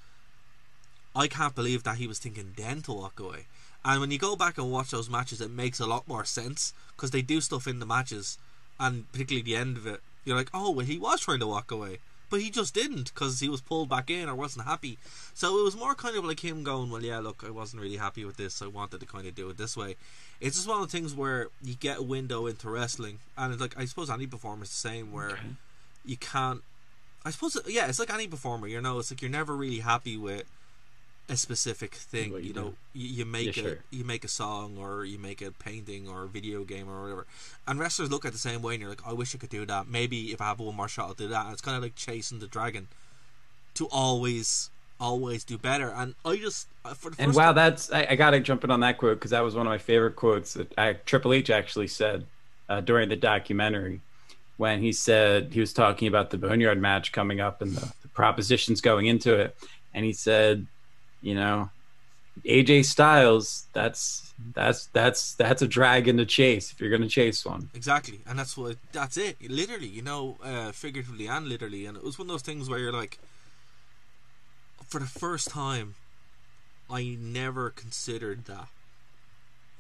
[1.16, 3.46] I can't believe that he was thinking then to walk away.
[3.84, 6.74] And when you go back and watch those matches, it makes a lot more sense
[6.96, 8.38] because they do stuff in the matches,
[8.80, 11.70] and particularly the end of it, you're like, oh, well, he was trying to walk
[11.70, 12.00] away,
[12.30, 14.98] but he just didn't because he was pulled back in or wasn't happy.
[15.34, 17.98] So it was more kind of like him going, well, yeah, look, I wasn't really
[17.98, 18.62] happy with this.
[18.62, 19.96] I wanted to kind of do it this way.
[20.42, 23.62] It's just one of the things where you get a window into wrestling, and it's
[23.62, 25.56] like I suppose any performer is the same, where Okay.
[26.06, 26.62] you can't.
[27.24, 28.68] I suppose, yeah, it's like any performer.
[28.68, 30.44] You know, it's like you're never really happy with
[31.28, 32.32] a specific thing.
[32.34, 33.00] You, you know, do.
[33.00, 33.78] you, make Yeah, a sure.
[33.92, 37.26] you make a song or you make a painting or a video game or whatever,
[37.68, 39.50] and wrestlers look at it the same way, and you're like, I wish I could
[39.50, 39.88] do that.
[39.88, 41.46] Maybe if I have one more shot, I'll do that.
[41.46, 42.88] And it's kind of like chasing the dragon
[43.76, 44.70] to always,
[45.00, 45.90] always do better.
[45.96, 48.64] And I just uh, for the And wow, time- that's I, I got to jump
[48.64, 51.34] in on that quote because that was one of my favorite quotes that I, Triple
[51.34, 52.26] H actually said
[52.70, 54.02] uh, during the documentary
[54.58, 58.08] when he said he was talking about the Boneyard match coming up and the, the
[58.10, 59.58] propositions going into it,
[59.94, 60.66] and he said,
[61.22, 61.70] you know,
[62.44, 67.46] AJ Styles, that's that's that's that's a dragon to chase if you're going to chase
[67.46, 67.70] one.
[67.74, 69.38] Exactly, and that's what that's it.
[69.50, 72.80] Literally, you know, uh, figuratively and literally, and it was one of those things where
[72.80, 73.18] you're like,
[74.88, 75.96] for the first time,
[76.90, 78.68] I never considered that.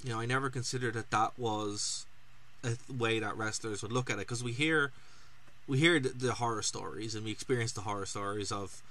[0.03, 2.05] You know, I never considered that that was
[2.63, 4.91] a way that wrestlers would look at it because we hear,
[5.67, 8.81] we hear the, the horror stories and we experience the horror stories of,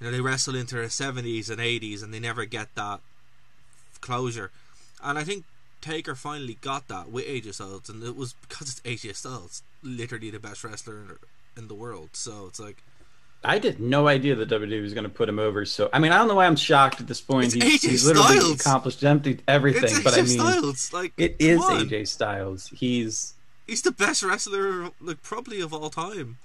[0.00, 3.00] you know, they wrestle into their seventies and eighties and they never get that
[4.00, 4.50] closure,
[5.02, 5.44] and I think
[5.80, 10.30] Taker finally got that with AJ Styles, and it was because it's AJ Styles, literally
[10.30, 11.10] the best wrestler in,
[11.56, 12.10] in the world.
[12.12, 12.82] So it's like
[13.44, 15.66] I had no idea that WWE was going to put him over.
[15.66, 17.46] So I mean, I don't know why I'm shocked at this point.
[17.46, 18.60] It's he's, AJ he's literally Styles.
[18.60, 19.84] accomplished empty everything.
[19.84, 20.92] it's AJ but I mean, Styles.
[20.92, 21.86] Like it is on.
[21.86, 22.68] AJ Styles.
[22.68, 23.34] He's
[23.66, 26.36] He's the best wrestler, like probably of all time,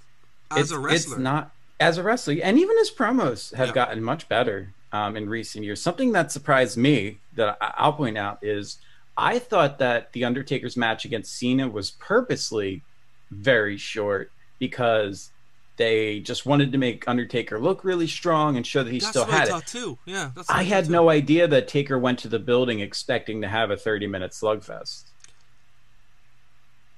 [0.51, 1.15] as a wrestler.
[1.15, 3.73] It's not as a wrestler, and even his promos have Yeah.
[3.73, 5.81] gotten much better um, in recent years.
[5.81, 8.79] Something that surprised me that I- I'll point out is
[9.17, 12.81] I thought that the Undertaker's match against Cena was purposely
[13.29, 15.29] very short because
[15.77, 19.25] they just wanted to make Undertaker look really strong and show that he That's still
[19.25, 19.65] I had it.
[19.67, 19.97] too.
[20.05, 20.91] Yeah, I thought had too.
[20.91, 25.03] no idea that Taker went to the building expecting to have a 30 minute slugfest.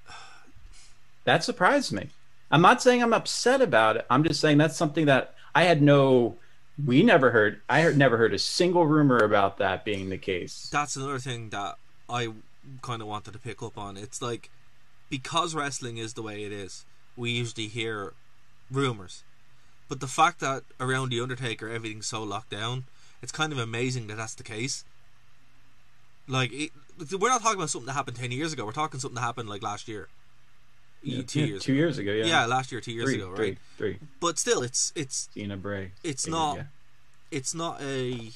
[1.25, 2.09] That surprised me.
[2.51, 4.05] I'm not saying I'm upset about it.
[4.09, 6.35] I'm just saying that's something that I had no.
[6.83, 7.61] We never heard.
[7.69, 10.69] I heard, never heard a single rumor about that being the case.
[10.71, 11.75] That's another thing that
[12.09, 12.29] I
[12.81, 13.97] kind of wanted to pick up on.
[13.97, 14.49] It's like
[15.09, 16.85] because wrestling is the way it is,
[17.15, 18.13] we usually hear
[18.71, 19.23] rumors.
[19.89, 22.85] But the fact that around the Undertaker everything's so locked down,
[23.21, 24.85] it's kind of amazing that that's the case.
[26.27, 26.71] Like it,
[27.19, 28.65] we're not talking about something that happened ten years ago.
[28.65, 30.07] We're talking something that happened like last year,
[31.03, 31.63] Yeah, two yeah, years.
[31.63, 32.25] Two years ago, yeah.
[32.25, 33.37] yeah, last year, two years three, ago, right?
[33.77, 33.99] three, three.
[34.19, 35.91] But still, it's it's Cena Bray.
[36.03, 36.63] it's Yeah, not yeah.
[37.31, 38.31] it's not a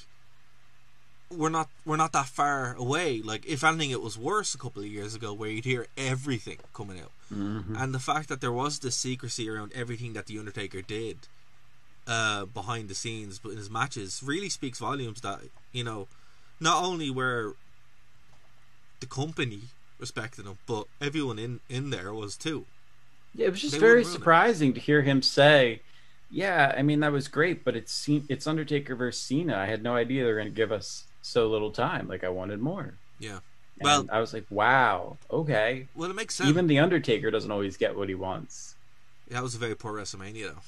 [1.29, 4.81] we're not we're not that far away like if anything it was worse a couple
[4.83, 7.75] of years ago where you'd hear everything coming out Mhm.
[7.81, 11.17] and the fact that there was this secrecy around everything that the undertaker did
[12.05, 15.41] uh behind the scenes but in his matches really speaks volumes that
[15.71, 16.07] you know
[16.59, 17.55] not only were
[18.99, 19.61] the company
[20.05, 22.59] respected him but everyone in in there was too
[23.37, 24.19] Yeah, it was just They very wouldn't it.
[24.19, 25.81] surprising to hear him say,
[26.31, 27.93] "Yeah, I mean that was great, but it's
[28.33, 29.55] it's Undertaker versus Cena.
[29.57, 30.87] I had no idea they were going to give us
[31.21, 32.07] so little time.
[32.07, 32.87] Like I wanted more."
[33.27, 33.39] yeah
[33.79, 37.51] And Well- I was like, "Wow, okay." well it makes sense Even the Undertaker doesn't
[37.51, 38.75] always get what he wants.
[39.27, 40.63] Yeah, that was a very poor wrestlemania though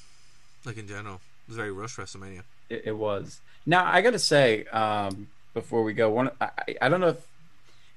[0.68, 3.40] like in general it was a very rushed wrestlemania It, it was.
[3.64, 6.06] Now I got to say, um, before we go.
[6.10, 6.50] One, I,
[6.84, 7.20] I don't know if,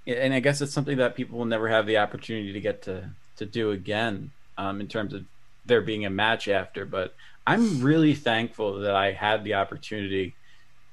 [0.08, 3.10] and I guess it's something that people will never have the opportunity to get to
[3.38, 4.32] to do again.
[4.58, 5.26] Um, in terms of
[5.66, 7.16] there being a match after, but
[7.48, 10.34] I'm really thankful that I had the opportunity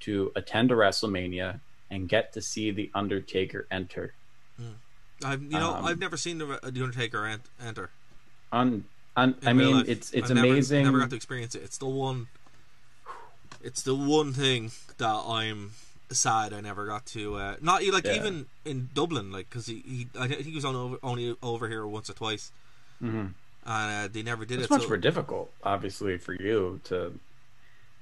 [0.01, 4.15] to attend a WrestleMania and get to see the Undertaker enter.
[5.25, 7.91] I've you know Um, I've never seen the, the Undertaker ent- enter.
[8.53, 8.85] On,
[9.17, 9.89] on in I mean, life.
[9.89, 10.85] it's it's I've never- amazing.
[10.85, 11.63] Never, got to experience it.
[11.63, 12.29] It's the one.
[13.63, 15.73] It's the one thing that I'm
[16.15, 17.37] sad I never got to.
[17.37, 18.17] Uh, not like Yeah.
[18.17, 21.69] even in Dublin, like because he, he I think he was on over, only over
[21.69, 22.51] here once or twice,
[23.03, 23.09] Mhm.
[23.11, 23.35] and
[23.67, 24.63] uh, they never did it.
[24.63, 24.75] It's it.
[24.75, 27.19] much so- more difficult, obviously, for you to.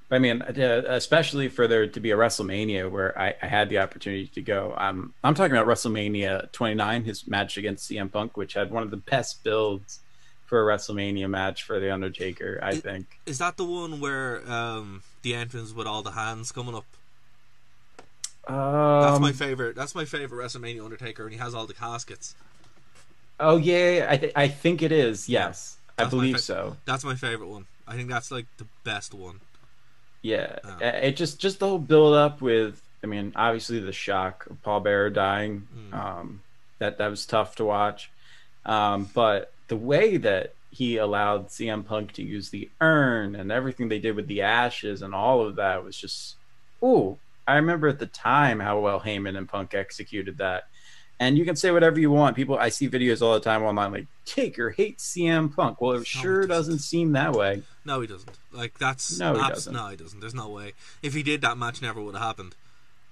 [0.09, 3.79] I mean, uh, especially for there to be a WrestleMania where I, I had the
[3.79, 4.73] opportunity to go.
[4.79, 8.93] Um, I'm talking about WrestleMania 29, his match against CM Punk, which had one of
[8.93, 9.99] the best builds
[10.45, 12.61] for a WrestleMania match for the Undertaker.
[12.63, 13.19] I It- think.
[13.27, 16.85] Is that the one where um, the entrance with all the hands coming up?
[18.47, 19.75] That's Um, my favorite.
[19.77, 22.35] That's my favorite WrestleMania Undertaker, and he has all the caskets.
[23.41, 25.29] Oh yeah, I th- I think it is.
[25.29, 26.77] Yes, I believe fa- so.
[26.85, 27.67] That's my favorite one.
[27.87, 29.41] I think that's like the best one.
[30.23, 30.59] Yeah.
[30.65, 32.81] Uh, it just just the whole build up with.
[33.05, 35.69] I mean, obviously the shock of Paul Bearer dying.
[35.93, 35.95] Mm.
[35.95, 36.41] Um,
[36.79, 38.11] that that was tough to watch.
[38.65, 43.89] Um, but the way that he allowed CM Punk to use the urn and everything
[43.89, 46.37] they did with the ashes and all of that was just.
[46.83, 50.69] Ooh, I remember at the time how well Heyman and Punk executed that.
[51.19, 52.37] And you can say whatever you want.
[52.37, 55.81] People, I see videos all the time online like Taker hates CM Punk.
[55.81, 56.49] Well, it No, sure doesn't.
[56.49, 57.63] doesn't seem that way.
[57.87, 58.31] No, he doesn't.
[58.53, 59.73] Like that's No, he abs- doesn't.
[59.75, 60.21] No, he doesn't.
[60.21, 60.73] There's no way.
[61.03, 62.55] If he did, that match never would have happened.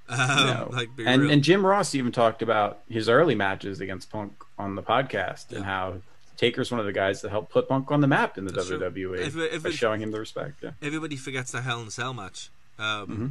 [0.08, 0.68] Um, No.
[0.70, 1.30] Like, and real.
[1.30, 5.64] and Jim Ross even talked about his early matches against Punk on the podcast and
[5.64, 5.94] how
[6.36, 8.68] Taker's one of the guys that helped put Punk on the map in the That's.
[8.68, 10.62] WWE If if by it- showing him the respect.
[10.62, 10.72] Yeah.
[10.82, 12.50] everybody forgets the Hell in a Cell match.
[12.78, 13.26] Um, Mm-hmm.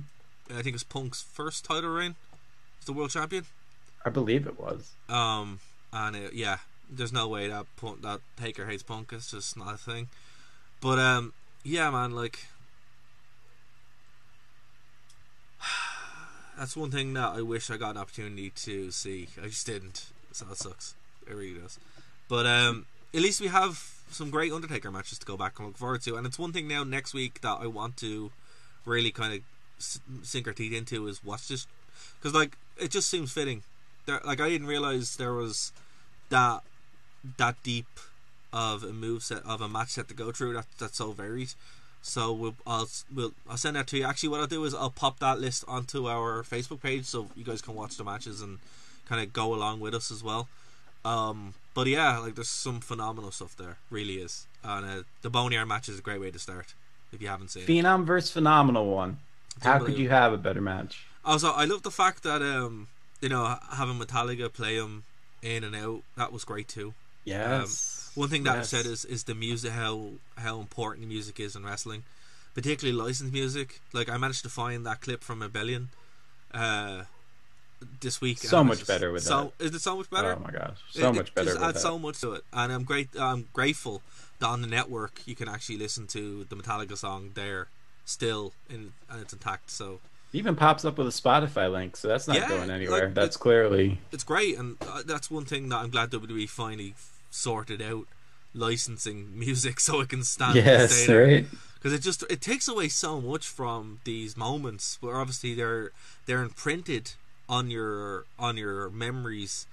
[0.50, 2.16] I think it's Punk's first title reign
[2.80, 3.46] as the world champion.
[4.06, 4.92] I believe it was.
[5.08, 5.60] Um,
[5.92, 6.58] and uh, yeah,
[6.90, 9.12] there's no way that Punk, that Taker hates Punk.
[9.14, 10.10] It's just not a thing.
[10.82, 11.34] But um,
[11.64, 12.46] yeah, man, like
[16.58, 19.30] that's one thing that I wish I got an opportunity to see.
[19.42, 20.96] I just didn't, so that sucks.
[21.28, 21.80] It really does.
[22.28, 25.78] But um, at least we have some great Undertaker matches to go back and look
[25.78, 26.16] forward to.
[26.16, 28.32] And it's one thing now next week that I want to
[28.86, 29.40] really kind of
[29.80, 31.68] sink our teeth into is watch this
[32.20, 33.64] because like it just seems fitting.
[34.06, 35.72] There, like I didn't realize there was
[36.30, 36.62] that
[37.38, 37.88] that deep
[38.52, 41.54] of a move set of a match set to go through that that's so varied.
[42.02, 44.04] So we'll, I'll we'll, I'll send that to you.
[44.04, 47.46] Actually, what I'll do is I'll pop that list onto our Facebook page so you
[47.46, 48.60] guys can watch the matches and
[49.08, 50.50] kind of go along with us as well.
[51.06, 54.48] Um, but yeah, like there's some phenomenal stuff there, really is.
[54.64, 56.74] And uh, the Boneyard match is a great way to start
[57.12, 57.68] if you haven't seen it.
[57.68, 59.20] Phenom versus Phenomenal one.
[59.62, 61.06] How could you have a better match?
[61.26, 62.88] Also, I love the fact that um,
[63.22, 65.04] you know having Metallica play him
[65.42, 66.94] in and out that was great too.
[67.26, 68.12] Yes.
[68.16, 68.74] One thing that Yes.
[68.74, 72.04] I've said is is the music how how important the music is in wrestling,
[72.54, 73.80] particularly licensed music.
[73.94, 75.90] Like I managed to find that clip from Rebellion,
[76.54, 77.04] uh,
[78.02, 78.40] this week.
[78.40, 80.34] So much just- better with so, Is it so much better?
[80.36, 81.80] Oh my gosh, so It- much better adds that.
[81.80, 83.10] so much to it, and I'm great.
[83.18, 84.02] I'm grateful
[84.40, 87.70] that on the network you can actually listen to the Metallica song there
[88.06, 89.70] still in and it's intact.
[89.72, 90.00] So
[90.34, 93.06] even pops up with a Spotify link, so that's not Yeah, going anywhere.
[93.06, 96.96] like, that's clearly it's great, and uh, that's one thing that I'm glad WWE finally
[97.30, 98.08] sorted out
[98.54, 100.56] licensing music so it can stand.
[100.56, 101.46] yes, right.
[101.76, 105.92] Because it just it takes away so much from these moments where obviously they're
[106.26, 107.12] they're imprinted
[107.50, 109.68] on your on your memories,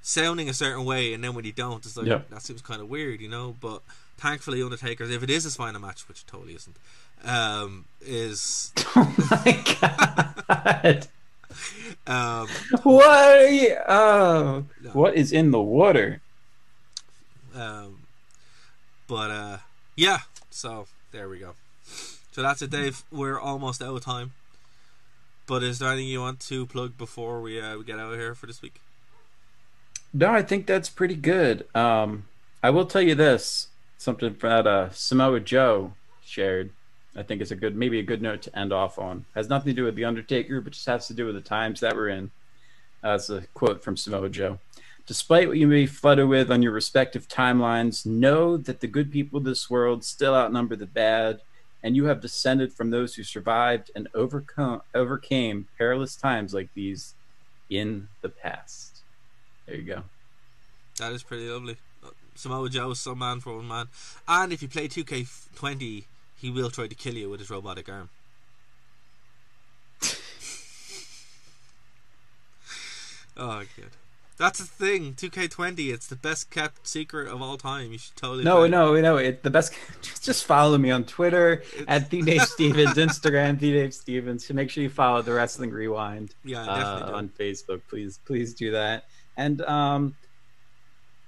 [0.00, 2.20] sounding a certain way, and then when you don't, it's like Yeah.
[2.30, 3.56] that seems kind of weird, you know.
[3.60, 3.82] But
[4.16, 6.76] thankfully, Undertaker's if it is his final match, which it totally isn't,
[7.24, 11.08] um, is Oh my god.
[12.06, 12.48] um,
[12.82, 13.76] What you?
[13.88, 14.90] Oh, No.
[14.90, 16.20] what is in the water?
[17.54, 18.00] Um,
[19.06, 19.58] but uh,
[19.96, 20.18] yeah,
[20.50, 21.54] so there we go.
[22.32, 23.02] So that's it, Dave.
[23.10, 24.32] We're almost out of time.
[25.46, 28.18] But is there anything you want to plug before we uh, we get out of
[28.18, 28.80] here for this week?
[30.12, 31.66] No, I think that's pretty good.
[31.74, 32.24] Um,
[32.62, 35.92] I will tell you this: something that uh, Samoa Joe
[36.24, 36.70] shared.
[37.16, 39.24] I think it's a good, maybe a good note to end off on.
[39.34, 41.80] Has nothing to do with the Undertaker, but just has to do with the times
[41.80, 42.30] that we're in.
[43.02, 44.58] Uh, it's a quote from Samoa Joe.
[45.06, 49.38] Despite what you may flutter with on your respective timelines, know that the good people
[49.38, 51.40] of this world still outnumber the bad,
[51.82, 57.14] and you have descended from those who survived and overcome overcame perilous times like these
[57.70, 59.00] in the past.
[59.66, 60.02] There you go.
[60.98, 61.76] That is pretty lovely.
[62.04, 63.86] Uh, Samoa Joe is some man for one man,
[64.26, 66.04] and if you play 2K20,
[66.40, 68.10] he will try to kill you with his robotic arm.
[73.40, 73.90] Oh, good.
[74.36, 75.14] That's the thing.
[75.14, 75.92] 2K20.
[75.92, 77.92] It's the best kept secret of all time.
[77.92, 78.44] You should totally.
[78.44, 79.16] No, no, no.
[79.16, 79.74] It the best.
[80.02, 84.50] Just, follow me on Twitter at the Dave Stevens, Instagram the Dave Stevens.
[84.50, 87.80] Make sure you follow the Wrestling Rewind Yeah, uh, on Facebook.
[87.88, 89.04] Please, please do that.
[89.36, 90.16] And um,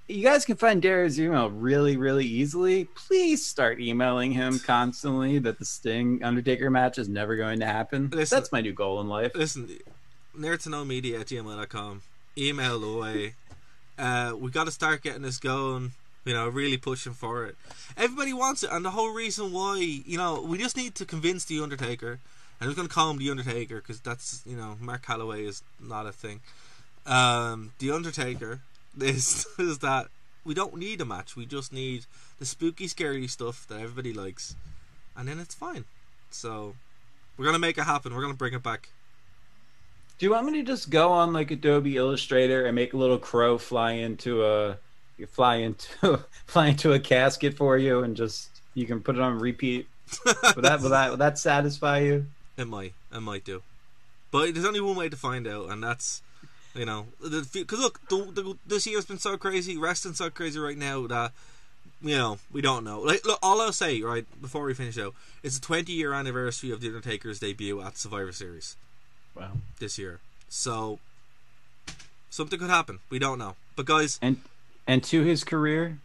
[0.07, 2.85] you guys can find Dara's email really, really easily.
[2.85, 8.09] Please start emailing him constantly that the Sting Undertaker match is never going to happen.
[8.11, 9.31] Listen- That's my new goal in life.
[9.35, 9.69] Listen,
[10.37, 12.01] nerd to know media at gmail.com.
[12.37, 13.35] Email away.
[13.97, 15.91] Uh, we got to start getting this going.
[16.23, 17.55] You know, really pushing for it.
[17.97, 21.45] Everybody wants it, and the whole reason why, you know, we just need to convince
[21.45, 22.11] the Undertaker.
[22.11, 22.19] And
[22.59, 25.63] I'm just going to call him the Undertaker because that's, you know, Mark Calaway is
[25.79, 26.41] not a thing.
[27.07, 28.59] Um, the Undertaker
[28.99, 30.07] is is that
[30.43, 31.35] we don't need a match.
[31.35, 32.05] We just need
[32.39, 34.55] the spooky, scary stuff that everybody likes,
[35.15, 35.85] and then it's fine.
[36.29, 36.75] So
[37.37, 38.13] we're gonna make it happen.
[38.13, 38.89] We're gonna bring it back.
[40.17, 43.17] Do you want me to just go on like Adobe Illustrator and make a little
[43.17, 44.77] crow fly into a
[45.17, 49.21] you fly into fly into a casket for you and just you can put it
[49.21, 49.87] on repeat?
[50.25, 52.25] Would that would that would that satisfy you?
[52.57, 52.93] It might.
[53.13, 53.63] It might do.
[54.31, 56.21] But there's only one way to find out, and that's,
[56.75, 60.77] you know, because look, the, the, this year's been so crazy, wrestling's so crazy right
[60.77, 61.31] now that,
[62.01, 62.99] you know, we don't know.
[63.01, 65.13] Like, look, all I'll say, right, before we finish out,
[65.43, 68.75] it's the 20 year anniversary of The Undertaker's debut at Survivor Series
[69.35, 69.51] Wow.
[69.79, 70.19] this year.
[70.49, 70.99] So,
[72.29, 72.99] something could happen.
[73.09, 73.55] We don't know.
[73.75, 74.37] But, guys, And
[74.87, 75.99] and to his career,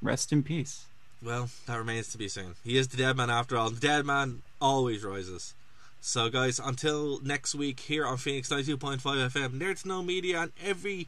[0.00, 0.86] rest in peace.
[1.22, 2.54] Well, that remains to be seen.
[2.64, 3.70] He is the dead man after all.
[3.70, 5.54] The dead man always rises.
[6.04, 11.06] So, guys, until next week here on Phoenix 92.5 FM, Nerds No Media, and every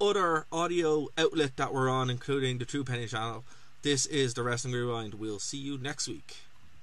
[0.00, 3.44] other audio outlet that we're on, including the True Penny channel,
[3.82, 5.14] this is the Wrestling Rewind.
[5.14, 6.38] We'll see you next week.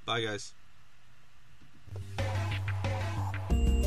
[0.05, 0.53] Bye, guys.